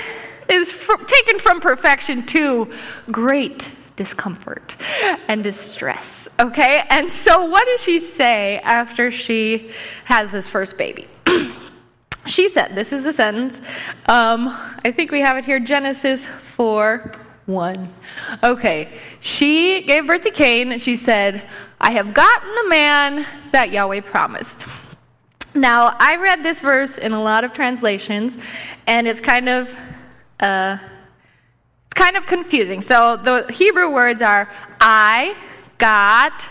is 0.49 0.71
fr- 0.71 1.05
taken 1.07 1.39
from 1.39 1.61
perfection 1.61 2.25
to 2.29 2.73
great 3.13 3.71
discomfort 3.97 4.75
and 5.29 5.45
distress. 5.45 6.29
Okay? 6.41 6.83
And 6.89 7.11
so, 7.13 7.45
what 7.45 7.67
does 7.67 7.83
she 7.83 7.99
say 7.99 8.59
after 8.61 9.11
she 9.11 9.71
has 10.07 10.33
this 10.33 10.49
first 10.49 10.79
baby? 10.79 11.07
she 12.27 12.49
said, 12.49 12.75
This 12.75 12.91
is 12.91 13.05
the 13.05 13.13
sentence. 13.13 13.59
Um, 14.07 14.49
I 14.83 14.93
think 14.97 15.13
we 15.13 15.21
have 15.21 15.37
it 15.37 15.45
here 15.45 15.61
Genesis 15.61 16.23
4 16.57 17.24
1. 17.47 17.95
Okay. 18.43 18.99
She 19.21 19.83
gave 19.83 20.07
birth 20.07 20.23
to 20.23 20.31
Cain 20.31 20.73
and 20.73 20.81
she 20.81 20.97
said, 20.97 21.43
I 21.81 21.91
have 21.93 22.15
gotten 22.15 22.55
the 22.55 22.69
man 22.69 23.27
that 23.53 23.71
Yahweh 23.71 24.01
promised. 24.01 24.65
Now, 25.55 25.95
I 25.99 26.17
read 26.17 26.43
this 26.43 26.61
verse 26.61 26.99
in 26.99 27.13
a 27.13 27.23
lot 27.23 27.45
of 27.45 27.53
translations, 27.53 28.37
and 28.87 29.07
it's 29.07 29.21
kind 29.21 29.49
of 29.49 29.73
uh, 30.41 30.79
it's 31.87 31.95
kind 31.95 32.17
of 32.17 32.27
confusing. 32.27 32.83
So 32.83 33.17
the 33.17 33.53
Hebrew 33.53 33.93
words 33.93 34.21
are 34.21 34.51
I 34.81 35.37
got 35.79 36.49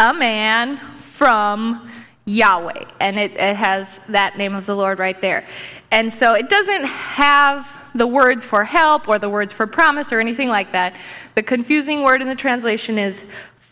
a 0.00 0.12
man 0.12 0.80
from 1.00 1.92
Yahweh, 2.24 2.86
and 2.98 3.18
it, 3.18 3.32
it 3.32 3.54
has 3.54 4.00
that 4.08 4.36
name 4.36 4.54
of 4.56 4.66
the 4.66 4.74
Lord 4.74 4.98
right 4.98 5.20
there. 5.20 5.46
And 5.92 6.12
so 6.12 6.34
it 6.34 6.48
doesn't 6.48 6.84
have 6.84 7.68
the 7.94 8.06
words 8.06 8.44
for 8.44 8.64
help 8.64 9.08
or 9.08 9.18
the 9.18 9.30
words 9.30 9.52
for 9.52 9.66
promise 9.66 10.12
or 10.12 10.20
anything 10.20 10.48
like 10.48 10.72
that. 10.72 10.94
The 11.34 11.42
confusing 11.42 12.02
word 12.02 12.22
in 12.22 12.28
the 12.28 12.34
translation 12.34 12.98
is 12.98 13.22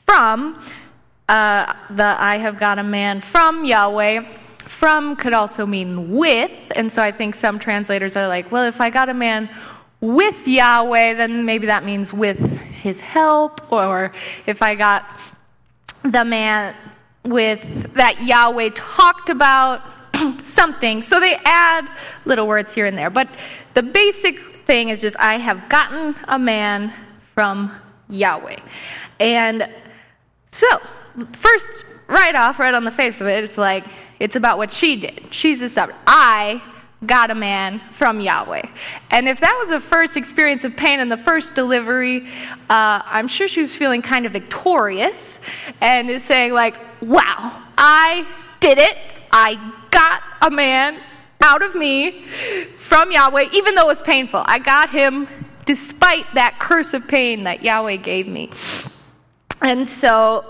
from. 0.06 0.62
Uh, 1.28 1.74
the 1.90 2.16
I 2.18 2.36
have 2.36 2.58
got 2.58 2.78
a 2.78 2.82
man 2.82 3.20
from 3.20 3.64
Yahweh 3.64 4.24
from 4.68 5.16
could 5.16 5.32
also 5.32 5.66
mean 5.66 6.14
with, 6.14 6.50
and 6.76 6.92
so 6.92 7.02
I 7.02 7.10
think 7.10 7.34
some 7.34 7.58
translators 7.58 8.16
are 8.16 8.28
like, 8.28 8.52
well, 8.52 8.64
if 8.64 8.80
I 8.80 8.90
got 8.90 9.08
a 9.08 9.14
man 9.14 9.50
with 10.00 10.46
Yahweh, 10.46 11.14
then 11.14 11.44
maybe 11.44 11.66
that 11.66 11.84
means 11.84 12.12
with 12.12 12.38
his 12.38 13.00
help, 13.00 13.72
or 13.72 14.12
if 14.46 14.62
I 14.62 14.74
got 14.74 15.04
the 16.02 16.24
man 16.24 16.74
with 17.24 17.94
that 17.94 18.22
Yahweh 18.22 18.70
talked 18.74 19.30
about, 19.30 19.82
something. 20.44 21.02
So 21.02 21.20
they 21.20 21.36
add 21.44 21.88
little 22.24 22.46
words 22.46 22.72
here 22.72 22.86
and 22.86 22.96
there. 22.96 23.10
But 23.10 23.28
the 23.74 23.82
basic 23.82 24.38
thing 24.66 24.90
is 24.90 25.00
just, 25.00 25.16
I 25.18 25.38
have 25.38 25.68
gotten 25.68 26.14
a 26.26 26.38
man 26.38 26.92
from 27.34 27.74
Yahweh. 28.08 28.60
And 29.20 29.68
so, 30.50 30.66
first, 31.32 31.66
right 32.06 32.34
off, 32.34 32.58
right 32.58 32.74
on 32.74 32.84
the 32.84 32.90
face 32.90 33.20
of 33.20 33.26
it, 33.26 33.44
it's 33.44 33.58
like, 33.58 33.84
it's 34.18 34.36
about 34.36 34.58
what 34.58 34.72
she 34.72 34.96
did. 34.96 35.28
She's 35.30 35.60
the 35.60 35.68
subject. 35.68 35.98
I 36.06 36.62
got 37.06 37.30
a 37.30 37.34
man 37.34 37.80
from 37.92 38.20
Yahweh. 38.20 38.66
And 39.10 39.28
if 39.28 39.40
that 39.40 39.56
was 39.60 39.70
the 39.70 39.80
first 39.80 40.16
experience 40.16 40.64
of 40.64 40.76
pain 40.76 40.98
and 40.98 41.10
the 41.12 41.16
first 41.16 41.54
delivery, 41.54 42.26
uh, 42.68 43.02
I'm 43.04 43.28
sure 43.28 43.46
she 43.46 43.60
was 43.60 43.74
feeling 43.74 44.02
kind 44.02 44.26
of 44.26 44.32
victorious 44.32 45.38
and 45.80 46.10
is 46.10 46.24
saying, 46.24 46.52
like, 46.52 46.74
wow, 47.00 47.62
I 47.78 48.26
did 48.58 48.78
it. 48.78 48.96
I 49.30 49.74
got 49.90 50.22
a 50.42 50.50
man 50.50 51.00
out 51.42 51.62
of 51.62 51.74
me 51.74 52.26
from 52.76 53.10
Yahweh, 53.10 53.48
even 53.52 53.74
though 53.74 53.82
it 53.82 53.88
was 53.88 54.02
painful. 54.02 54.42
I 54.46 54.58
got 54.58 54.90
him 54.90 55.28
despite 55.64 56.26
that 56.34 56.58
curse 56.58 56.94
of 56.94 57.06
pain 57.06 57.44
that 57.44 57.62
Yahweh 57.62 57.96
gave 57.96 58.26
me. 58.26 58.50
And 59.60 59.88
so 59.88 60.44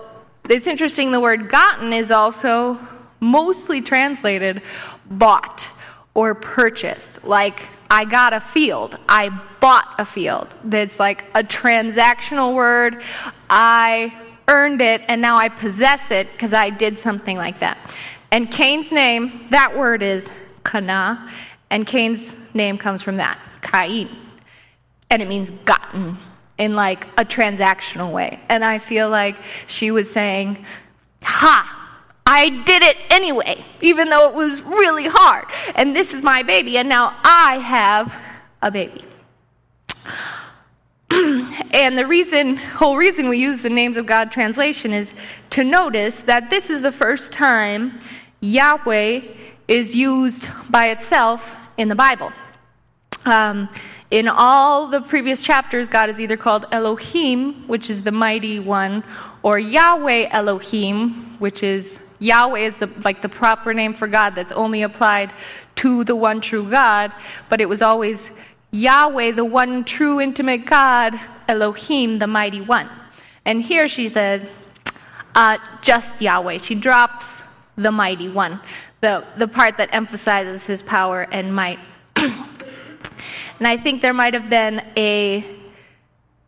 it's 0.49 0.67
interesting, 0.67 1.13
the 1.13 1.21
word 1.21 1.49
gotten 1.49 1.93
is 1.93 2.11
also 2.11 2.79
mostly 3.21 3.81
translated 3.81 4.63
bought 5.11 5.67
or 6.15 6.35
purchased. 6.35 7.25
Like, 7.25 7.63
I 7.91 8.05
got 8.05 8.33
a 8.33 8.41
field. 8.41 8.99
I 9.09 9.31
bought 9.61 9.95
a 9.99 10.05
field. 10.05 10.55
That's 10.65 10.99
like 10.99 11.25
a 11.35 11.43
transactional 11.43 12.55
word. 12.55 13.03
I 13.49 14.15
earned 14.47 14.81
it 14.81 15.03
and 15.09 15.21
now 15.21 15.37
I 15.37 15.49
possess 15.49 16.11
it 16.11 16.31
because 16.33 16.53
I 16.53 16.71
did 16.71 16.99
something 16.99 17.37
like 17.37 17.61
that. 17.61 17.79
And 18.31 18.51
Cain's 18.51 18.93
name, 18.93 19.47
that 19.51 19.77
word 19.77 20.03
is 20.03 20.29
kana, 20.65 21.31
and 21.71 21.87
Cain's 21.87 22.35
name 22.55 22.79
comes 22.79 23.03
from 23.03 23.17
that, 23.17 23.41
Cain. 23.63 24.09
And 25.11 25.23
it 25.23 25.29
means 25.29 25.51
gotten 25.65 26.19
in 26.59 26.75
like 26.75 27.07
a 27.19 27.25
transactional 27.25 28.13
way. 28.13 28.41
And 28.49 28.65
I 28.65 28.79
feel 28.79 29.09
like 29.09 29.37
she 29.67 29.91
was 29.91 30.11
saying, 30.11 30.65
Ha! 31.23 31.75
I 32.27 32.51
did 32.51 32.83
it 32.83 32.99
anyway, 33.09 33.65
even 33.81 34.11
though 34.11 34.29
it 34.29 34.35
was 34.35 34.61
really 34.61 35.07
hard. 35.07 35.47
And 35.75 35.97
this 35.97 36.13
is 36.13 36.23
my 36.23 36.43
baby, 36.43 36.77
and 36.77 36.87
now 36.87 37.19
I 37.25 37.59
have 37.59 38.15
a 38.61 38.71
baby. 38.71 39.03
and 41.11 41.97
the 41.97 42.07
reason, 42.07 42.57
whole 42.57 42.97
reason 42.97 43.29
we 43.29 43.39
use 43.39 43.63
the 43.63 43.71
names 43.71 43.97
of 43.97 44.05
God 44.07 44.31
translation 44.31 44.93
is 44.93 45.13
to 45.51 45.65
notice 45.65 46.17
that 46.27 46.51
this 46.51 46.69
is 46.69 46.83
the 46.83 46.93
first 46.93 47.33
time 47.33 47.99
Yahweh 48.41 49.23
is 49.69 49.95
used 49.95 50.47
by 50.69 50.89
itself 50.89 51.51
in 51.77 51.89
the 51.89 51.95
Bible. 51.95 52.31
Um, 53.25 53.69
in 54.11 54.29
all 54.29 54.89
the 54.89 55.01
previous 55.01 55.43
chapters, 55.43 55.89
God 55.89 56.11
is 56.11 56.21
either 56.21 56.37
called 56.37 56.67
Elohim, 56.73 57.67
which 57.69 57.91
is 57.91 58.03
the 58.03 58.13
mighty 58.13 58.59
one, 58.59 59.05
or 59.43 59.59
Yahweh 59.59 60.29
Elohim, 60.31 61.39
which 61.39 61.63
is 61.63 61.99
Yahweh 62.19 62.61
is 62.61 62.77
the, 62.77 62.91
like 63.05 63.23
the 63.23 63.29
proper 63.29 63.73
name 63.73 63.95
for 63.95 64.09
God 64.09 64.35
that's 64.35 64.53
only 64.53 64.83
applied 64.83 65.33
to 65.77 66.05
the 66.05 66.17
one 66.17 66.41
true 66.41 66.69
God, 66.69 67.13
but 67.49 67.61
it 67.61 67.69
was 67.69 67.83
always 67.83 68.29
Yahweh, 68.71 69.33
the 69.33 69.45
one 69.45 69.85
true 69.85 70.21
intimate 70.21 70.67
God, 70.67 71.19
Elohim, 71.49 72.19
the 72.19 72.27
mighty 72.27 72.61
one. 72.61 72.89
And 73.45 73.63
here 73.63 73.89
she 73.89 74.09
says, 74.09 74.45
uh, 75.35 75.59
just 75.81 76.21
Yahweh. 76.21 76.59
She 76.59 76.75
drops 76.75 77.43
the 77.77 77.91
mighty 77.91 78.29
one, 78.29 78.61
the, 79.01 79.25
the 79.37 79.49
part 79.49 79.79
that 79.79 79.89
emphasizes 79.93 80.65
his 80.65 80.83
power 80.83 81.23
and 81.23 81.55
might. 81.55 81.79
and 82.17 82.37
I 83.61 83.77
think 83.77 84.03
there 84.03 84.13
might 84.13 84.35
have 84.35 84.51
been 84.51 84.85
a 84.97 85.45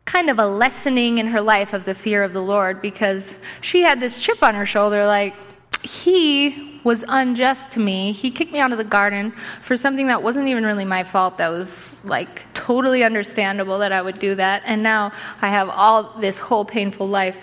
kind 0.04 0.28
of 0.28 0.38
a 0.38 0.46
lessening 0.46 1.18
in 1.18 1.28
her 1.28 1.40
life 1.40 1.72
of 1.72 1.84
the 1.84 1.94
fear 1.94 2.24
of 2.24 2.32
the 2.32 2.42
Lord 2.42 2.82
because 2.82 3.24
she 3.60 3.82
had 3.82 4.00
this 4.00 4.18
chip 4.18 4.42
on 4.42 4.54
her 4.56 4.66
shoulder 4.66 5.06
like, 5.06 5.34
he 5.82 6.80
was 6.84 7.04
unjust 7.08 7.70
to 7.72 7.80
me. 7.80 8.12
He 8.12 8.30
kicked 8.30 8.52
me 8.52 8.58
out 8.58 8.72
of 8.72 8.78
the 8.78 8.84
garden 8.84 9.34
for 9.62 9.76
something 9.76 10.06
that 10.06 10.22
wasn't 10.22 10.48
even 10.48 10.64
really 10.64 10.84
my 10.84 11.04
fault. 11.04 11.38
That 11.38 11.48
was 11.48 11.94
like 12.04 12.42
totally 12.54 13.04
understandable 13.04 13.78
that 13.78 13.92
I 13.92 14.00
would 14.02 14.18
do 14.18 14.34
that. 14.36 14.62
And 14.64 14.82
now 14.82 15.12
I 15.42 15.48
have 15.48 15.68
all 15.68 16.18
this 16.20 16.38
whole 16.38 16.64
painful 16.64 17.08
life. 17.08 17.36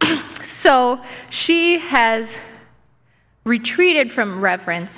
so 0.44 1.00
she 1.30 1.78
has 1.78 2.28
retreated 3.44 4.12
from 4.12 4.40
reverence. 4.40 4.90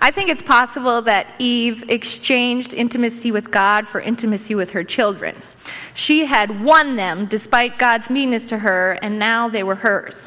I 0.00 0.10
think 0.10 0.28
it's 0.28 0.42
possible 0.42 1.02
that 1.02 1.28
Eve 1.38 1.84
exchanged 1.88 2.72
intimacy 2.72 3.30
with 3.30 3.50
God 3.50 3.86
for 3.86 4.00
intimacy 4.00 4.54
with 4.54 4.70
her 4.70 4.82
children. 4.82 5.40
She 5.94 6.24
had 6.24 6.64
won 6.64 6.96
them 6.96 7.26
despite 7.26 7.78
God's 7.78 8.10
meanness 8.10 8.46
to 8.46 8.58
her, 8.58 8.98
and 9.02 9.18
now 9.18 9.48
they 9.48 9.62
were 9.62 9.76
hers. 9.76 10.26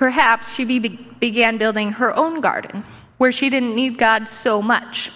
Perhaps 0.00 0.54
she 0.54 0.64
be- 0.64 0.78
began 1.20 1.58
building 1.58 1.92
her 1.92 2.16
own 2.16 2.40
garden 2.40 2.84
where 3.18 3.30
she 3.30 3.50
didn't 3.50 3.74
need 3.74 3.98
God 3.98 4.30
so 4.30 4.62
much. 4.62 5.12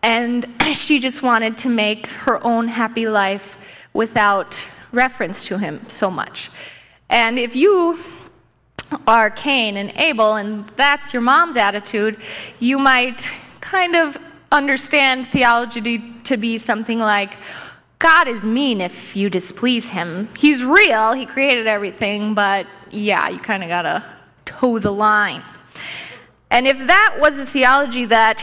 And 0.00 0.46
she 0.74 1.00
just 1.00 1.22
wanted 1.22 1.58
to 1.58 1.68
make 1.68 2.06
her 2.06 2.38
own 2.46 2.68
happy 2.68 3.08
life 3.08 3.58
without 3.92 4.56
reference 4.92 5.44
to 5.46 5.58
Him 5.58 5.84
so 5.88 6.08
much. 6.08 6.52
And 7.10 7.36
if 7.36 7.56
you 7.56 7.98
are 9.08 9.28
Cain 9.28 9.76
and 9.76 9.90
Abel, 9.96 10.36
and 10.36 10.70
that's 10.76 11.12
your 11.12 11.22
mom's 11.22 11.56
attitude, 11.56 12.16
you 12.60 12.78
might 12.78 13.28
kind 13.60 13.96
of 13.96 14.16
understand 14.52 15.26
theology 15.32 16.00
to 16.22 16.36
be 16.36 16.58
something 16.58 17.00
like 17.00 17.32
God 17.98 18.28
is 18.28 18.44
mean 18.44 18.80
if 18.80 19.16
you 19.16 19.28
displease 19.28 19.86
him. 19.86 20.28
He's 20.38 20.62
real, 20.62 21.12
he 21.12 21.26
created 21.26 21.66
everything, 21.66 22.34
but 22.34 22.68
yeah, 22.90 23.28
you 23.28 23.38
kind 23.38 23.62
of 23.62 23.68
got 23.68 23.82
to 23.82 24.04
toe 24.44 24.78
the 24.78 24.92
line. 24.92 25.42
And 26.50 26.66
if 26.66 26.78
that 26.78 27.16
was 27.18 27.36
the 27.36 27.46
theology 27.46 28.06
that 28.06 28.42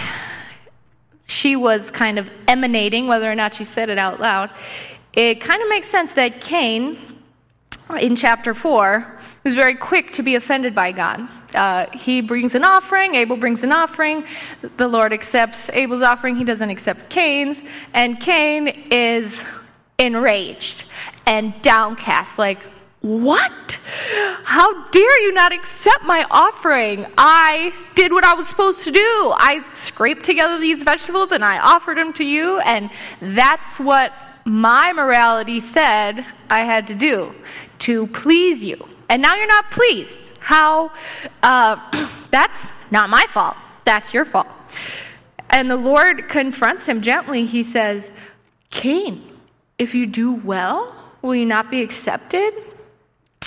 she 1.25 1.55
was 1.55 1.89
kind 1.89 2.19
of 2.19 2.29
emanating, 2.47 3.07
whether 3.07 3.31
or 3.31 3.35
not 3.35 3.55
she 3.55 3.63
said 3.63 3.89
it 3.89 3.97
out 3.97 4.19
loud, 4.19 4.49
it 5.13 5.41
kind 5.41 5.61
of 5.61 5.69
makes 5.69 5.87
sense 5.87 6.13
that 6.13 6.41
Cain, 6.41 6.97
in 7.99 8.15
chapter 8.15 8.53
4, 8.53 9.19
was 9.43 9.55
very 9.55 9.75
quick 9.75 10.13
to 10.13 10.23
be 10.23 10.35
offended 10.35 10.73
by 10.73 10.91
God. 10.91 11.27
Uh, 11.53 11.85
he 11.91 12.21
brings 12.21 12.55
an 12.55 12.63
offering, 12.63 13.15
Abel 13.15 13.37
brings 13.37 13.63
an 13.63 13.71
offering. 13.71 14.25
The 14.77 14.87
Lord 14.87 15.13
accepts 15.13 15.69
Abel's 15.69 16.01
offering, 16.01 16.35
he 16.35 16.43
doesn't 16.43 16.69
accept 16.69 17.09
Cain's. 17.09 17.61
And 17.93 18.19
Cain 18.19 18.67
is 18.91 19.43
enraged 19.99 20.85
and 21.25 21.53
downcast, 21.61 22.37
like, 22.37 22.59
what? 23.03 23.77
How 24.45 24.87
dare 24.89 25.21
you 25.23 25.33
not 25.33 25.51
accept 25.51 26.05
my 26.05 26.25
offering? 26.31 27.05
I 27.17 27.73
did 27.95 28.13
what 28.13 28.23
I 28.23 28.33
was 28.33 28.47
supposed 28.47 28.85
to 28.85 28.91
do. 28.91 29.33
I 29.35 29.61
scraped 29.73 30.23
together 30.23 30.57
these 30.57 30.81
vegetables 30.81 31.33
and 31.33 31.43
I 31.43 31.59
offered 31.59 31.97
them 31.97 32.13
to 32.13 32.23
you, 32.23 32.59
and 32.59 32.89
that's 33.19 33.77
what 33.77 34.13
my 34.45 34.93
morality 34.93 35.59
said 35.59 36.25
I 36.49 36.59
had 36.59 36.87
to 36.87 36.95
do 36.95 37.35
to 37.79 38.07
please 38.07 38.63
you. 38.63 38.87
And 39.09 39.21
now 39.21 39.35
you're 39.35 39.47
not 39.47 39.69
pleased. 39.69 40.31
How? 40.39 40.93
Uh, 41.41 42.07
that's 42.31 42.65
not 42.89 43.09
my 43.09 43.25
fault. 43.33 43.57
That's 43.83 44.13
your 44.13 44.23
fault. 44.23 44.47
And 45.49 45.69
the 45.69 45.75
Lord 45.75 46.29
confronts 46.29 46.85
him 46.85 47.01
gently. 47.01 47.45
He 47.45 47.63
says, 47.63 48.09
Cain, 48.69 49.29
if 49.77 49.93
you 49.93 50.07
do 50.07 50.31
well, 50.31 50.95
will 51.21 51.35
you 51.35 51.45
not 51.45 51.69
be 51.69 51.81
accepted? 51.81 52.53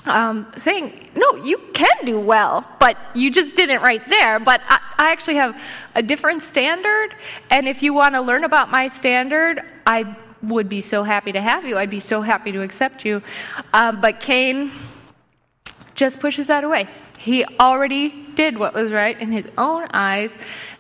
Um, 0.07 0.47
saying, 0.57 1.09
no, 1.17 1.35
you 1.45 1.59
can 1.75 2.05
do 2.05 2.21
well, 2.21 2.65
but 2.79 2.97
you 3.15 3.31
just 3.31 3.57
didn't 3.57 3.83
right 3.83 4.09
there. 4.09 4.39
But 4.39 4.61
I, 4.69 4.79
I 4.99 5.11
actually 5.11 5.35
have 5.37 5.61
a 5.97 6.03
different 6.03 6.43
standard, 6.45 7.15
and 7.51 7.67
if 7.67 7.83
you 7.83 7.93
want 7.93 8.15
to 8.15 8.21
learn 8.21 8.45
about 8.45 8.71
my 8.71 8.87
standard, 8.87 9.63
I 9.85 10.17
would 10.43 10.69
be 10.69 10.81
so 10.81 11.03
happy 11.03 11.33
to 11.33 11.41
have 11.41 11.65
you. 11.65 11.77
I'd 11.77 11.91
be 11.91 12.01
so 12.01 12.21
happy 12.21 12.53
to 12.53 12.63
accept 12.63 13.05
you. 13.05 13.21
Um, 13.75 14.01
but 14.01 14.21
Cain 14.21 14.71
just 15.97 16.21
pushes 16.21 16.47
that 16.47 16.63
away. 16.63 16.89
He 17.19 17.45
already 17.59 18.27
did 18.35 18.59
what 18.59 18.75
was 18.75 18.93
right 18.93 19.19
in 19.19 19.33
his 19.33 19.49
own 19.59 19.89
eyes, 19.93 20.31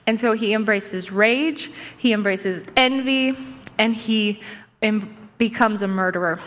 and 0.06 0.20
so 0.20 0.34
he 0.34 0.52
embraces 0.52 1.10
rage, 1.10 1.70
he 1.96 2.12
embraces 2.12 2.64
envy, 2.76 3.36
and 3.78 3.94
he 3.94 4.40
becomes 5.38 5.82
a 5.82 5.88
murderer, 5.88 6.38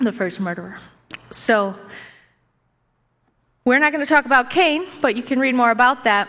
the 0.00 0.12
first 0.12 0.40
murderer. 0.40 0.78
So, 1.32 1.74
we're 3.64 3.78
not 3.78 3.92
going 3.92 4.04
to 4.04 4.12
talk 4.12 4.26
about 4.26 4.50
Cain, 4.50 4.86
but 5.00 5.16
you 5.16 5.22
can 5.22 5.38
read 5.38 5.54
more 5.54 5.70
about 5.70 6.04
that. 6.04 6.28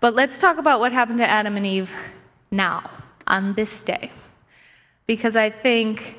But 0.00 0.14
let's 0.14 0.38
talk 0.38 0.58
about 0.58 0.80
what 0.80 0.92
happened 0.92 1.18
to 1.18 1.28
Adam 1.28 1.56
and 1.56 1.66
Eve 1.66 1.90
now, 2.50 2.90
on 3.26 3.54
this 3.54 3.82
day. 3.82 4.10
Because 5.06 5.36
I 5.36 5.50
think 5.50 6.16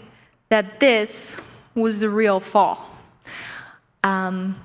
that 0.50 0.80
this 0.80 1.36
was 1.76 2.00
the 2.00 2.10
real 2.10 2.40
fall. 2.40 2.90
Um, 4.04 4.62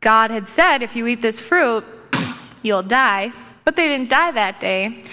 God 0.00 0.30
had 0.30 0.48
said, 0.48 0.82
if 0.82 0.96
you 0.96 1.06
eat 1.06 1.22
this 1.22 1.38
fruit, 1.38 1.84
you'll 2.62 2.82
die. 2.82 3.32
But 3.64 3.76
they 3.76 3.86
didn't 3.86 4.10
die 4.10 4.32
that 4.32 4.58
day, 4.58 5.04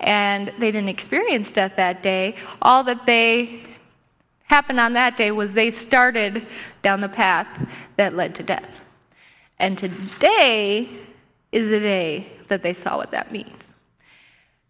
and 0.00 0.52
they 0.58 0.70
didn't 0.70 0.88
experience 0.88 1.52
death 1.52 1.74
that 1.76 2.02
day. 2.02 2.36
All 2.62 2.84
that 2.84 3.04
they 3.04 3.64
happened 4.48 4.80
on 4.80 4.94
that 4.94 5.16
day 5.16 5.30
was 5.30 5.52
they 5.52 5.70
started 5.70 6.46
down 6.82 7.00
the 7.00 7.08
path 7.08 7.48
that 7.96 8.14
led 8.14 8.34
to 8.36 8.42
death. 8.42 8.80
And 9.58 9.78
today 9.78 10.88
is 11.52 11.70
the 11.70 11.80
day 11.80 12.32
that 12.48 12.62
they 12.62 12.74
saw 12.74 12.96
what 12.96 13.10
that 13.10 13.32
means. 13.32 13.62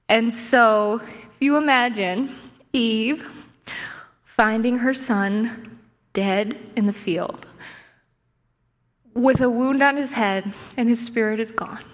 And 0.09 0.33
so, 0.33 1.01
if 1.03 1.41
you 1.41 1.57
imagine 1.57 2.37
Eve 2.73 3.27
finding 4.25 4.79
her 4.79 4.95
son 4.95 5.79
dead 6.13 6.59
in 6.77 6.87
the 6.87 6.93
field 6.93 7.47
with 9.15 9.41
a 9.41 9.51
wound 9.51 9.83
on 9.83 9.97
his 9.97 10.13
head, 10.13 10.53
and 10.77 10.89
his 10.89 11.05
spirit 11.05 11.41
is 11.41 11.51
gone. 11.51 11.85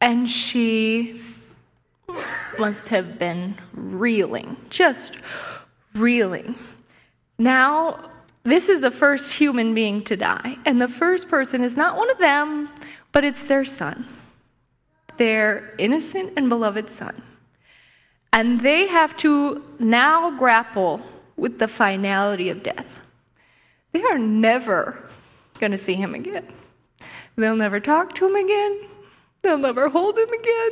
And 0.00 0.30
she 0.30 1.20
must 2.56 2.86
have 2.88 3.18
been 3.18 3.56
reeling, 3.72 4.56
just 4.70 5.14
reeling. 5.98 6.54
Now, 7.38 8.10
this 8.44 8.68
is 8.68 8.80
the 8.80 8.90
first 8.90 9.32
human 9.32 9.74
being 9.74 10.02
to 10.04 10.16
die, 10.16 10.56
and 10.64 10.80
the 10.80 10.88
first 10.88 11.28
person 11.28 11.62
is 11.62 11.76
not 11.76 11.96
one 11.96 12.10
of 12.10 12.18
them, 12.18 12.68
but 13.12 13.24
it's 13.24 13.42
their 13.42 13.64
son, 13.64 14.06
their 15.16 15.74
innocent 15.78 16.32
and 16.36 16.48
beloved 16.48 16.90
son. 16.90 17.22
And 18.32 18.60
they 18.60 18.86
have 18.86 19.16
to 19.18 19.64
now 19.78 20.36
grapple 20.38 21.00
with 21.36 21.58
the 21.58 21.68
finality 21.68 22.50
of 22.50 22.62
death. 22.62 22.86
They 23.92 24.02
are 24.02 24.18
never 24.18 25.08
going 25.58 25.72
to 25.72 25.78
see 25.78 25.94
him 25.94 26.14
again. 26.14 26.46
They'll 27.36 27.56
never 27.56 27.80
talk 27.80 28.14
to 28.16 28.26
him 28.26 28.36
again. 28.36 28.88
They'll 29.42 29.58
never 29.58 29.88
hold 29.88 30.18
him 30.18 30.28
again. 30.28 30.70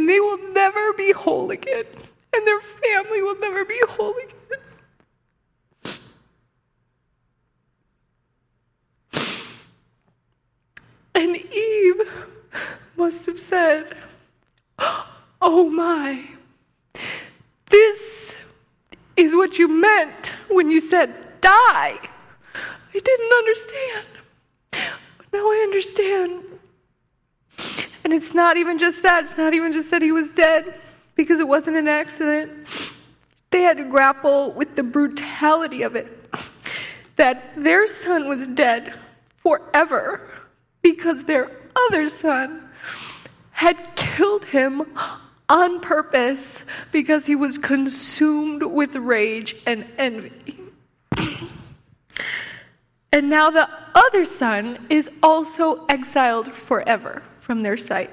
And 0.00 0.08
they 0.08 0.18
will 0.18 0.38
never 0.54 0.94
be 0.94 1.12
whole 1.12 1.50
again. 1.50 1.84
And 2.32 2.46
their 2.46 2.62
family 2.62 3.20
will 3.20 3.38
never 3.38 3.66
be 3.66 3.78
whole 3.86 4.14
again. 4.16 4.32
And 11.14 11.36
Eve 11.36 12.00
must 12.96 13.26
have 13.26 13.38
said, 13.38 13.94
Oh 15.42 15.68
my, 15.68 16.30
this 17.66 18.36
is 19.18 19.36
what 19.36 19.58
you 19.58 19.68
meant 19.68 20.32
when 20.48 20.70
you 20.70 20.80
said 20.80 21.42
die. 21.42 21.98
I 22.54 22.98
didn't 22.98 23.32
understand. 23.34 24.08
Now 25.30 25.46
I 25.46 25.60
understand. 25.62 26.49
And 28.10 28.20
it's 28.20 28.34
not 28.34 28.56
even 28.56 28.76
just 28.76 29.04
that, 29.04 29.22
it's 29.22 29.36
not 29.36 29.54
even 29.54 29.72
just 29.72 29.88
that 29.92 30.02
he 30.02 30.10
was 30.10 30.30
dead 30.30 30.74
because 31.14 31.38
it 31.38 31.46
wasn't 31.46 31.76
an 31.76 31.86
accident. 31.86 32.66
They 33.52 33.62
had 33.62 33.76
to 33.76 33.84
grapple 33.84 34.50
with 34.50 34.74
the 34.74 34.82
brutality 34.82 35.82
of 35.82 35.94
it 35.94 36.28
that 37.14 37.52
their 37.56 37.86
son 37.86 38.28
was 38.28 38.48
dead 38.48 38.94
forever 39.36 40.28
because 40.82 41.22
their 41.22 41.52
other 41.86 42.10
son 42.10 42.68
had 43.52 43.94
killed 43.94 44.46
him 44.46 44.82
on 45.48 45.78
purpose 45.78 46.64
because 46.90 47.26
he 47.26 47.36
was 47.36 47.58
consumed 47.58 48.64
with 48.64 48.96
rage 48.96 49.54
and 49.68 49.86
envy. 49.98 50.58
And 53.12 53.30
now 53.30 53.50
the 53.50 53.68
other 53.94 54.24
son 54.24 54.88
is 54.90 55.08
also 55.22 55.86
exiled 55.88 56.52
forever 56.52 57.22
from 57.50 57.64
their 57.64 57.76
sight. 57.76 58.12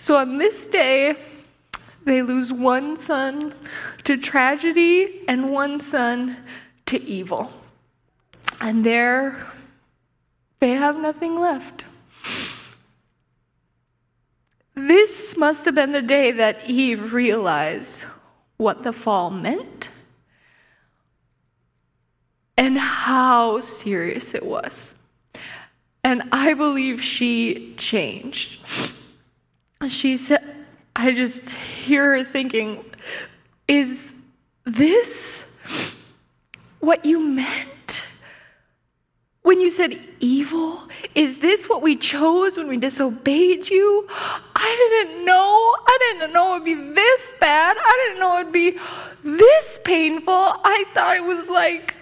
So 0.00 0.16
on 0.16 0.38
this 0.38 0.66
day, 0.66 1.14
they 2.04 2.22
lose 2.22 2.52
one 2.52 3.00
son 3.00 3.54
to 4.02 4.16
tragedy 4.16 5.22
and 5.28 5.52
one 5.52 5.78
son 5.78 6.38
to 6.86 7.00
evil. 7.00 7.52
And 8.60 8.84
there, 8.84 9.46
they 10.58 10.70
have 10.72 10.96
nothing 10.96 11.38
left. 11.38 11.84
This 14.74 15.36
must 15.36 15.64
have 15.66 15.76
been 15.76 15.92
the 15.92 16.02
day 16.02 16.32
that 16.32 16.68
Eve 16.68 17.12
realized 17.12 18.00
what 18.56 18.82
the 18.82 18.92
fall 18.92 19.30
meant 19.30 19.88
and 22.56 22.76
how 22.76 23.60
serious 23.60 24.34
it 24.34 24.44
was. 24.44 24.94
And 26.04 26.22
I 26.30 26.52
believe 26.52 27.02
she 27.02 27.74
changed. 27.78 28.58
She 29.88 30.18
said, 30.18 30.44
I 30.94 31.12
just 31.12 31.40
hear 31.48 32.18
her 32.18 32.24
thinking, 32.24 32.84
is 33.66 33.98
this 34.64 35.42
what 36.80 37.04
you 37.06 37.20
meant? 37.20 38.02
When 39.42 39.60
you 39.60 39.70
said 39.70 39.98
evil, 40.20 40.88
is 41.14 41.38
this 41.38 41.68
what 41.68 41.82
we 41.82 41.96
chose 41.96 42.56
when 42.56 42.68
we 42.68 42.76
disobeyed 42.76 43.68
you? 43.68 44.06
I 44.10 45.04
didn't 45.04 45.24
know. 45.24 45.76
I 45.86 45.98
didn't 46.00 46.32
know 46.32 46.54
it 46.54 46.58
would 46.58 46.64
be 46.64 46.74
this 46.74 47.32
bad. 47.40 47.76
I 47.78 48.06
didn't 48.06 48.20
know 48.20 48.38
it 48.38 48.44
would 48.44 48.52
be 48.52 48.78
this 49.22 49.80
painful. 49.84 50.32
I 50.32 50.84
thought 50.94 51.16
it 51.16 51.24
was 51.24 51.48
like 51.48 51.94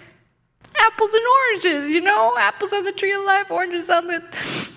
apples 0.85 1.13
and 1.13 1.23
oranges, 1.25 1.89
you 1.89 2.01
know, 2.01 2.37
apples 2.37 2.73
on 2.73 2.83
the 2.83 2.91
tree 2.91 3.13
of 3.13 3.23
life, 3.23 3.49
oranges 3.49 3.89
on 3.89 4.07
the 4.07 4.23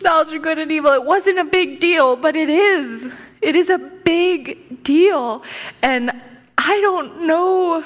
knowledge 0.02 0.32
of 0.32 0.42
good 0.42 0.58
and 0.58 0.70
evil. 0.70 0.92
It 0.92 1.04
wasn't 1.04 1.38
a 1.38 1.44
big 1.44 1.80
deal, 1.80 2.16
but 2.16 2.36
it 2.36 2.48
is. 2.48 3.12
It 3.42 3.56
is 3.56 3.68
a 3.68 3.78
big 3.78 4.82
deal. 4.82 5.42
And 5.82 6.10
I 6.58 6.80
don't 6.80 7.26
know 7.26 7.84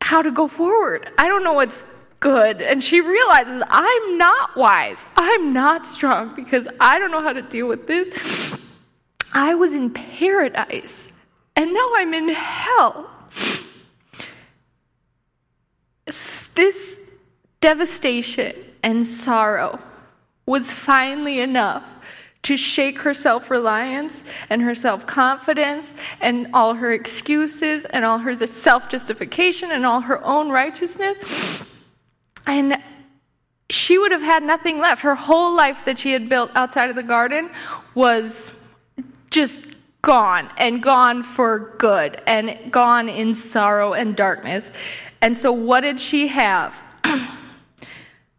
how 0.00 0.22
to 0.22 0.30
go 0.30 0.48
forward. 0.48 1.10
I 1.18 1.28
don't 1.28 1.44
know 1.44 1.52
what's 1.52 1.84
good. 2.18 2.60
And 2.60 2.82
she 2.82 3.00
realizes 3.00 3.62
I'm 3.68 4.18
not 4.18 4.56
wise. 4.56 4.98
I'm 5.16 5.52
not 5.52 5.86
strong 5.86 6.34
because 6.34 6.66
I 6.78 6.98
don't 6.98 7.10
know 7.10 7.22
how 7.22 7.32
to 7.32 7.42
deal 7.42 7.66
with 7.66 7.86
this. 7.86 8.14
I 9.32 9.54
was 9.54 9.74
in 9.74 9.90
paradise 9.90 11.08
and 11.56 11.72
now 11.72 11.92
I'm 11.96 12.14
in 12.14 12.28
hell 12.30 13.10
this 16.60 16.76
devastation 17.62 18.52
and 18.82 19.08
sorrow 19.08 19.78
was 20.44 20.70
finally 20.70 21.40
enough 21.40 21.82
to 22.42 22.54
shake 22.54 22.98
her 22.98 23.14
self 23.14 23.50
reliance 23.50 24.22
and 24.50 24.60
her 24.60 24.74
self 24.74 25.06
confidence 25.06 25.94
and 26.20 26.48
all 26.52 26.74
her 26.74 26.92
excuses 26.92 27.86
and 27.88 28.04
all 28.04 28.18
her 28.18 28.34
self 28.46 28.90
justification 28.90 29.70
and 29.70 29.86
all 29.86 30.02
her 30.02 30.22
own 30.22 30.50
righteousness. 30.50 31.16
And 32.46 32.76
she 33.70 33.96
would 33.96 34.12
have 34.12 34.20
had 34.20 34.42
nothing 34.42 34.80
left. 34.80 35.00
Her 35.00 35.14
whole 35.14 35.56
life 35.56 35.86
that 35.86 35.98
she 35.98 36.12
had 36.12 36.28
built 36.28 36.50
outside 36.54 36.90
of 36.90 36.96
the 36.96 37.02
garden 37.02 37.48
was 37.94 38.52
just 39.30 39.62
gone 40.02 40.50
and 40.58 40.82
gone 40.82 41.22
for 41.22 41.74
good 41.78 42.20
and 42.26 42.70
gone 42.70 43.08
in 43.08 43.34
sorrow 43.34 43.94
and 43.94 44.14
darkness. 44.14 44.66
And 45.22 45.36
so, 45.36 45.52
what 45.52 45.80
did 45.80 46.00
she 46.00 46.28
have? 46.28 46.74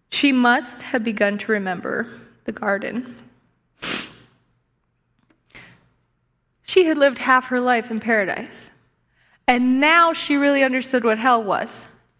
she 0.10 0.32
must 0.32 0.82
have 0.82 1.04
begun 1.04 1.38
to 1.39 1.52
remember 1.52 2.08
the 2.46 2.52
garden. 2.52 3.17
She 6.63 6.86
had 6.86 6.98
lived 6.98 7.17
half 7.17 7.48
her 7.48 7.60
life 7.60 7.91
in 7.91 8.00
paradise. 8.00 8.70
And 9.48 9.82
now 9.82 10.13
she 10.13 10.38
really 10.38 10.63
understood 10.63 11.04
what 11.04 11.20
hell 11.20 11.44
was. 11.44 11.70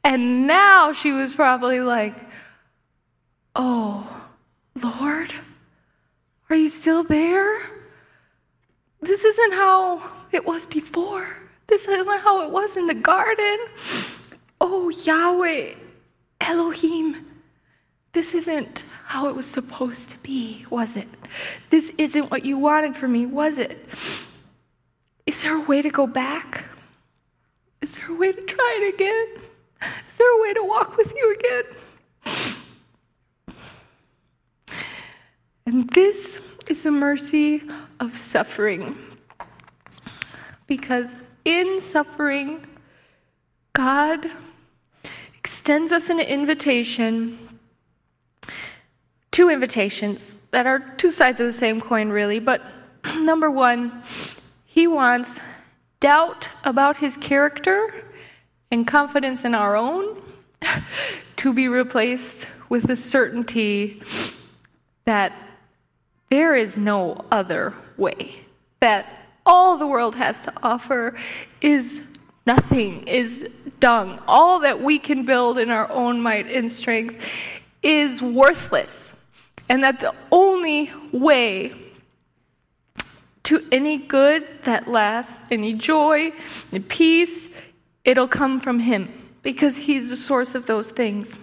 And 0.04 0.46
now 0.46 0.92
she 0.92 1.12
was 1.12 1.34
probably 1.34 1.80
like, 1.80 2.16
Oh, 3.56 4.26
Lord, 4.76 5.34
are 6.50 6.56
you 6.56 6.68
still 6.68 7.04
there? 7.04 7.62
This 9.02 9.24
isn't 9.24 9.54
how 9.54 10.02
it 10.32 10.46
was 10.46 10.66
before. 10.66 11.38
This 11.68 11.88
isn't 11.88 12.20
how 12.20 12.42
it 12.42 12.52
was 12.52 12.76
in 12.76 12.88
the 12.88 12.94
garden. 12.94 13.58
Oh, 14.64 14.90
Yahweh, 14.90 15.74
Elohim, 16.40 17.26
this 18.14 18.36
isn't 18.36 18.84
how 19.06 19.28
it 19.28 19.36
was 19.36 19.48
supposed 19.48 20.12
to 20.12 20.18
be, 20.20 20.68
was 20.70 20.96
it? 20.96 21.08
This 21.72 21.92
isn't 21.98 22.30
what 22.30 22.46
you 22.46 22.60
wanted 22.60 22.96
for 22.96 23.08
me, 23.08 23.26
was 23.26 23.58
it? 23.58 23.84
Is 25.26 25.42
there 25.42 25.56
a 25.56 25.62
way 25.62 25.82
to 25.82 25.90
go 25.90 26.06
back? 26.06 26.66
Is 27.82 27.96
there 27.96 28.12
a 28.12 28.14
way 28.14 28.32
to 28.32 28.42
try 28.42 28.80
it 28.84 28.94
again? 28.94 29.44
Is 30.08 30.18
there 30.18 30.38
a 30.38 30.42
way 30.44 30.54
to 30.54 30.64
walk 30.64 30.96
with 30.96 31.12
you 31.16 31.36
again? 31.40 31.64
And 35.66 35.90
this 35.90 36.40
is 36.68 36.84
the 36.84 36.92
mercy 36.92 37.64
of 38.00 38.16
suffering. 38.16 38.96
Because 40.68 41.10
in 41.46 41.82
suffering, 41.82 42.68
God 43.74 44.30
extends 45.62 45.92
us 45.92 46.10
an 46.10 46.20
invitation, 46.20 47.38
two 49.30 49.48
invitations 49.48 50.20
that 50.50 50.66
are 50.66 50.80
two 50.98 51.12
sides 51.12 51.40
of 51.40 51.54
the 51.54 51.54
same 51.54 51.80
coin, 51.80 52.10
really. 52.10 52.40
But 52.40 52.64
number 53.20 53.52
one, 53.52 54.02
he 54.66 54.88
wants 54.88 55.30
doubt 56.00 56.50
about 56.64 56.98
his 56.98 57.16
character 57.16 57.94
and 58.72 58.88
confidence 58.88 59.46
in 59.46 59.54
our 59.54 59.76
own 59.76 60.20
to 61.36 61.54
be 61.54 61.68
replaced 61.68 62.48
with 62.70 62.88
the 62.88 62.96
certainty 62.96 64.02
that 65.06 65.32
there 66.32 66.56
is 66.56 66.76
no 66.76 67.24
other 67.32 67.76
way, 67.98 68.46
that 68.80 69.28
all 69.46 69.78
the 69.78 69.86
world 69.86 70.16
has 70.16 70.42
to 70.42 70.54
offer 70.64 71.16
is 71.62 72.02
nothing, 72.46 73.08
is 73.08 73.48
dung. 73.80 74.22
All 74.28 74.60
that 74.60 74.82
we 74.82 75.00
can 75.00 75.26
build 75.26 75.58
in 75.58 75.70
our 75.70 75.90
own 75.92 76.22
might 76.22 76.48
and 76.48 76.72
strength 76.72 77.24
is 77.84 78.22
worthless. 78.22 79.10
And 79.70 79.84
that 79.84 80.00
the 80.00 80.14
only 80.32 80.92
way 81.12 81.74
to 83.44 83.68
any 83.72 83.98
good 83.98 84.48
that 84.64 84.88
lasts, 84.88 85.38
any 85.50 85.74
joy, 85.74 86.32
and 86.72 86.88
peace, 86.88 87.48
it'll 88.06 88.28
come 88.28 88.60
from 88.60 88.80
Him 88.80 89.12
because 89.42 89.76
He's 89.76 90.10
the 90.10 90.18
source 90.18 90.56
of 90.56 90.68
those 90.68 90.92
things. 90.92 91.40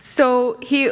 So 0.00 0.58
He 0.62 0.90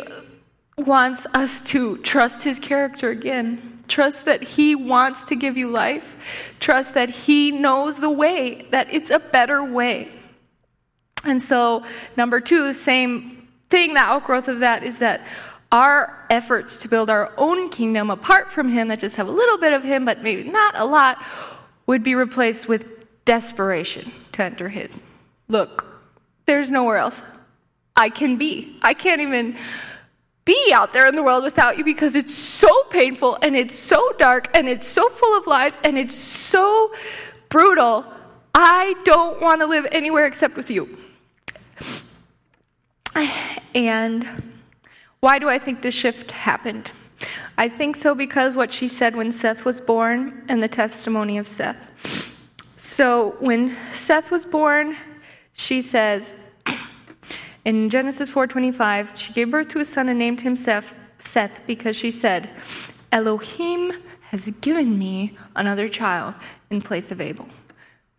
wants 0.76 1.26
us 1.34 1.62
to 1.62 1.98
trust 1.98 2.42
His 2.42 2.58
character 2.58 3.10
again 3.10 3.73
Trust 3.88 4.24
that 4.24 4.42
He 4.42 4.74
wants 4.74 5.24
to 5.24 5.36
give 5.36 5.56
you 5.56 5.68
life. 5.70 6.16
Trust 6.60 6.94
that 6.94 7.10
He 7.10 7.50
knows 7.50 7.98
the 7.98 8.10
way, 8.10 8.66
that 8.70 8.92
it's 8.92 9.10
a 9.10 9.18
better 9.18 9.62
way. 9.62 10.08
And 11.24 11.42
so, 11.42 11.84
number 12.16 12.40
two, 12.40 12.72
the 12.72 12.78
same 12.78 13.48
thing, 13.70 13.94
the 13.94 14.00
outgrowth 14.00 14.48
of 14.48 14.60
that 14.60 14.82
is 14.82 14.98
that 14.98 15.26
our 15.72 16.26
efforts 16.30 16.78
to 16.78 16.88
build 16.88 17.10
our 17.10 17.32
own 17.36 17.68
kingdom 17.68 18.10
apart 18.10 18.52
from 18.52 18.68
Him, 18.68 18.88
that 18.88 19.00
just 19.00 19.16
have 19.16 19.28
a 19.28 19.32
little 19.32 19.58
bit 19.58 19.72
of 19.72 19.82
Him, 19.82 20.04
but 20.04 20.22
maybe 20.22 20.44
not 20.44 20.78
a 20.78 20.84
lot, 20.84 21.18
would 21.86 22.02
be 22.02 22.14
replaced 22.14 22.68
with 22.68 22.86
desperation 23.24 24.12
to 24.32 24.42
enter 24.42 24.68
His. 24.68 24.92
Look, 25.48 25.86
there's 26.46 26.70
nowhere 26.70 26.98
else 26.98 27.16
I 27.96 28.08
can 28.08 28.36
be. 28.36 28.78
I 28.82 28.94
can't 28.94 29.20
even 29.20 29.56
be 30.44 30.72
out 30.74 30.92
there 30.92 31.06
in 31.06 31.14
the 31.14 31.22
world 31.22 31.44
without 31.44 31.78
you 31.78 31.84
because 31.84 32.14
it's 32.14 32.34
so 32.34 32.68
painful 32.90 33.38
and 33.42 33.56
it's 33.56 33.78
so 33.78 34.12
dark 34.18 34.54
and 34.56 34.68
it's 34.68 34.86
so 34.86 35.08
full 35.08 35.38
of 35.38 35.46
lies 35.46 35.72
and 35.84 35.98
it's 35.98 36.14
so 36.14 36.92
brutal. 37.48 38.04
I 38.54 38.94
don't 39.04 39.40
want 39.40 39.60
to 39.60 39.66
live 39.66 39.86
anywhere 39.90 40.26
except 40.26 40.56
with 40.56 40.70
you. 40.70 40.98
And 43.74 44.52
why 45.20 45.38
do 45.38 45.48
I 45.48 45.58
think 45.58 45.82
this 45.82 45.94
shift 45.94 46.30
happened? 46.30 46.90
I 47.56 47.68
think 47.68 47.96
so 47.96 48.14
because 48.14 48.54
what 48.54 48.72
she 48.72 48.88
said 48.88 49.16
when 49.16 49.32
Seth 49.32 49.64
was 49.64 49.80
born 49.80 50.44
and 50.48 50.62
the 50.62 50.68
testimony 50.68 51.38
of 51.38 51.48
Seth. 51.48 51.78
So 52.76 53.36
when 53.40 53.76
Seth 53.92 54.30
was 54.30 54.44
born, 54.44 54.96
she 55.54 55.80
says, 55.80 56.34
in 57.64 57.90
Genesis 57.90 58.30
4:25, 58.30 59.08
she 59.16 59.32
gave 59.32 59.50
birth 59.50 59.68
to 59.68 59.80
a 59.80 59.84
son 59.84 60.08
and 60.08 60.18
named 60.18 60.42
him 60.42 60.56
Seth, 60.56 60.94
Seth 61.18 61.60
because 61.66 61.96
she 61.96 62.10
said, 62.10 62.50
"Elohim 63.10 63.92
has 64.30 64.48
given 64.60 64.98
me 64.98 65.38
another 65.56 65.88
child 65.88 66.34
in 66.70 66.82
place 66.82 67.10
of 67.10 67.20
Abel." 67.20 67.48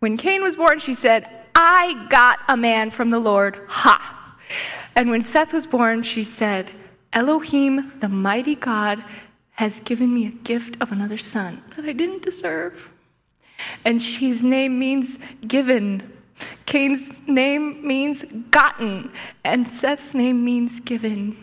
When 0.00 0.16
Cain 0.16 0.42
was 0.42 0.56
born, 0.56 0.78
she 0.78 0.94
said, 0.94 1.28
"I 1.54 2.06
got 2.08 2.40
a 2.48 2.56
man 2.56 2.90
from 2.90 3.10
the 3.10 3.18
Lord." 3.18 3.60
Ha! 3.68 4.36
And 4.94 5.10
when 5.10 5.22
Seth 5.22 5.52
was 5.52 5.66
born, 5.66 6.02
she 6.02 6.24
said, 6.24 6.70
Elohim, 7.12 7.92
the 8.00 8.08
mighty 8.08 8.54
God, 8.54 9.02
has 9.52 9.80
given 9.80 10.12
me 10.12 10.26
a 10.26 10.30
gift 10.30 10.76
of 10.80 10.92
another 10.92 11.18
son 11.18 11.62
that 11.74 11.84
I 11.84 11.92
didn't 11.92 12.22
deserve. 12.22 12.90
And 13.84 14.02
his 14.02 14.42
name 14.42 14.78
means 14.78 15.18
given. 15.46 16.12
Cain's 16.66 17.08
name 17.26 17.86
means 17.86 18.24
gotten. 18.50 19.12
And 19.44 19.68
Seth's 19.68 20.14
name 20.14 20.44
means 20.44 20.80
given. 20.80 21.36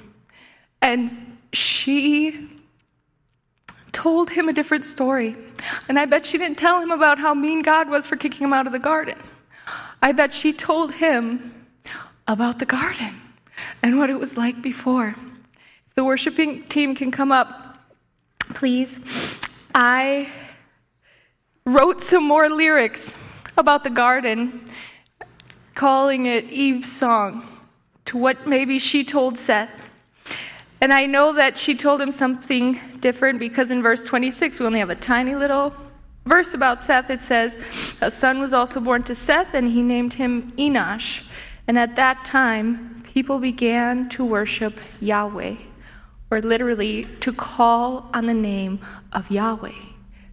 And 0.82 1.38
she 1.54 2.50
told 3.92 4.32
him 4.32 4.50
a 4.50 4.54
different 4.54 4.86
story. 4.86 5.36
And 5.88 5.98
I 5.98 6.06
bet 6.06 6.26
she 6.26 6.38
didn't 6.38 6.58
tell 6.58 6.82
him 6.82 6.92
about 6.92 7.20
how 7.20 7.34
mean 7.34 7.62
God 7.62 7.90
was 7.90 8.06
for 8.06 8.16
kicking 8.16 8.46
him 8.46 8.54
out 8.54 8.68
of 8.68 8.74
the 8.74 8.80
garden. 8.80 9.18
I 10.02 10.12
bet 10.12 10.34
she 10.34 10.52
told 10.52 10.96
him 10.96 11.68
about 12.28 12.60
the 12.60 12.66
garden 12.66 13.22
and 13.82 13.98
what 13.98 14.10
it 14.10 14.20
was 14.20 14.36
like 14.36 14.62
before. 14.62 15.16
The 15.96 16.04
worshiping 16.04 16.64
team 16.64 16.96
can 16.96 17.12
come 17.12 17.32
up, 17.32 17.78
please. 18.54 18.98
I 19.74 20.30
wrote 21.66 22.04
some 22.04 22.24
more 22.26 22.50
lyrics 22.50 23.16
about 23.58 23.84
the 23.84 23.90
garden, 23.90 24.70
calling 25.76 26.26
it 26.26 26.46
Eve's 26.46 26.92
song 26.92 27.48
to 28.06 28.18
what 28.18 28.48
maybe 28.48 28.80
she 28.80 29.04
told 29.04 29.38
Seth. 29.38 29.70
And 30.82 30.92
I 30.92 31.06
know 31.06 31.34
that 31.34 31.58
she 31.58 31.76
told 31.76 32.02
him 32.02 32.12
something 32.12 32.80
different 33.00 33.40
because 33.40 33.72
in 33.72 33.82
verse 33.82 34.04
26, 34.04 34.60
we 34.60 34.66
only 34.66 34.80
have 34.80 34.90
a 34.90 34.96
tiny 34.96 35.36
little 35.36 35.74
verse 36.26 36.54
about 36.54 36.82
Seth. 36.82 37.10
It 37.10 37.22
says, 37.22 37.56
A 38.02 38.12
son 38.12 38.40
was 38.40 38.54
also 38.54 38.80
born 38.80 39.04
to 39.04 39.16
Seth, 39.16 39.54
and 39.54 39.72
he 39.72 39.82
named 39.82 40.14
him 40.14 40.52
Enosh. 40.58 41.24
And 41.68 41.80
at 41.80 41.96
that 41.96 42.26
time, 42.26 43.04
people 43.14 43.40
began 43.40 44.10
to 44.10 44.26
worship 44.26 44.78
Yahweh, 45.00 45.56
or 46.30 46.42
literally 46.42 47.08
to 47.22 47.32
call 47.32 48.10
on 48.14 48.26
the 48.26 48.34
name 48.34 48.80
of 49.14 49.32
Yahweh. 49.32 49.72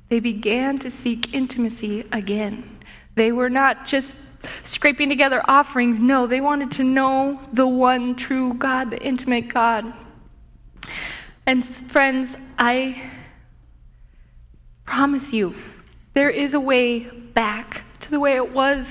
They 0.08 0.18
began 0.18 0.78
to 0.78 0.90
seek 0.90 1.32
intimacy 1.32 2.04
again. 2.10 2.79
They 3.20 3.32
were 3.32 3.50
not 3.50 3.84
just 3.84 4.14
scraping 4.62 5.10
together 5.10 5.42
offerings. 5.46 6.00
No, 6.00 6.26
they 6.26 6.40
wanted 6.40 6.72
to 6.72 6.82
know 6.82 7.38
the 7.52 7.66
one 7.66 8.16
true 8.16 8.54
God, 8.54 8.88
the 8.88 8.98
intimate 8.98 9.52
God. 9.52 9.92
And 11.44 11.62
friends, 11.62 12.34
I 12.58 13.10
promise 14.86 15.34
you, 15.34 15.54
there 16.14 16.30
is 16.30 16.54
a 16.54 16.60
way 16.60 17.00
back 17.10 17.84
to 18.00 18.10
the 18.10 18.18
way 18.18 18.36
it 18.36 18.54
was, 18.54 18.86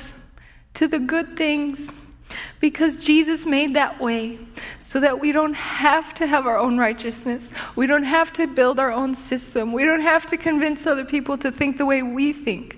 to 0.75 0.87
the 0.87 0.99
good 0.99 1.35
things, 1.35 1.89
because 2.59 2.97
Jesus 2.97 3.47
made 3.47 3.73
that 3.73 3.99
way 3.99 4.37
so 4.79 4.99
that 4.99 5.19
we 5.19 5.31
don't 5.31 5.55
have 5.55 6.13
to 6.13 6.27
have 6.27 6.45
our 6.45 6.59
own 6.59 6.77
righteousness. 6.77 7.49
We 7.75 7.87
don't 7.87 8.03
have 8.03 8.31
to 8.33 8.45
build 8.45 8.79
our 8.79 8.91
own 8.91 9.15
system. 9.15 9.73
We 9.73 9.85
don't 9.85 10.01
have 10.01 10.27
to 10.27 10.37
convince 10.37 10.85
other 10.85 11.03
people 11.03 11.35
to 11.39 11.51
think 11.51 11.79
the 11.79 11.85
way 11.87 12.03
we 12.03 12.31
think. 12.31 12.77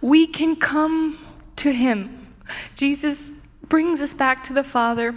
We 0.00 0.26
can 0.26 0.56
come 0.56 1.18
to 1.56 1.70
Him. 1.70 2.34
Jesus 2.74 3.22
brings 3.68 4.00
us 4.00 4.14
back 4.14 4.44
to 4.44 4.52
the 4.52 4.64
Father 4.64 5.14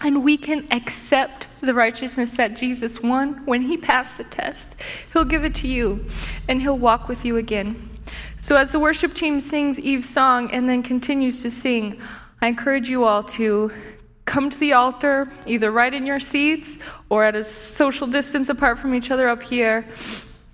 and 0.00 0.22
we 0.22 0.36
can 0.36 0.66
accept 0.70 1.48
the 1.60 1.74
righteousness 1.74 2.32
that 2.32 2.56
Jesus 2.56 3.00
won 3.00 3.44
when 3.46 3.62
he 3.62 3.76
passed 3.76 4.16
the 4.16 4.24
test. 4.24 4.76
He'll 5.12 5.24
give 5.24 5.44
it 5.44 5.54
to 5.56 5.68
you, 5.68 6.06
and 6.46 6.62
he'll 6.62 6.78
walk 6.78 7.08
with 7.08 7.24
you 7.24 7.36
again. 7.36 7.90
So, 8.38 8.54
as 8.54 8.70
the 8.70 8.78
worship 8.78 9.14
team 9.14 9.40
sings 9.40 9.78
Eve's 9.78 10.08
song 10.08 10.50
and 10.52 10.68
then 10.68 10.82
continues 10.82 11.42
to 11.42 11.50
sing, 11.50 12.00
I 12.40 12.46
encourage 12.46 12.88
you 12.88 13.04
all 13.04 13.24
to 13.24 13.72
come 14.24 14.50
to 14.50 14.58
the 14.58 14.74
altar, 14.74 15.28
either 15.46 15.72
right 15.72 15.92
in 15.92 16.06
your 16.06 16.20
seats 16.20 16.68
or 17.08 17.24
at 17.24 17.34
a 17.34 17.42
social 17.42 18.06
distance 18.06 18.48
apart 18.48 18.78
from 18.78 18.94
each 18.94 19.10
other 19.10 19.28
up 19.28 19.42
here, 19.42 19.84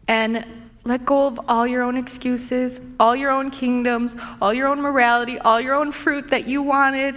and 0.09 0.63
let 0.85 1.07
go 1.07 1.27
of 1.27 1.40
all 1.49 1.66
your 1.66 1.83
own 1.83 1.97
excuses, 1.97 2.79
all 3.01 3.16
your 3.16 3.31
own 3.31 3.51
kingdoms, 3.51 4.14
all 4.40 4.53
your 4.53 4.68
own 4.68 4.81
morality, 4.81 5.38
all 5.38 5.61
your 5.61 5.75
own 5.75 5.92
fruit 5.92 6.29
that 6.29 6.47
you 6.47 6.62
wanted 6.62 7.16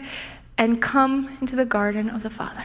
and 0.58 0.82
come 0.82 1.38
into 1.42 1.56
the 1.56 1.66
garden 1.66 2.10
of 2.10 2.24
the 2.24 2.30
Father. 2.30 2.64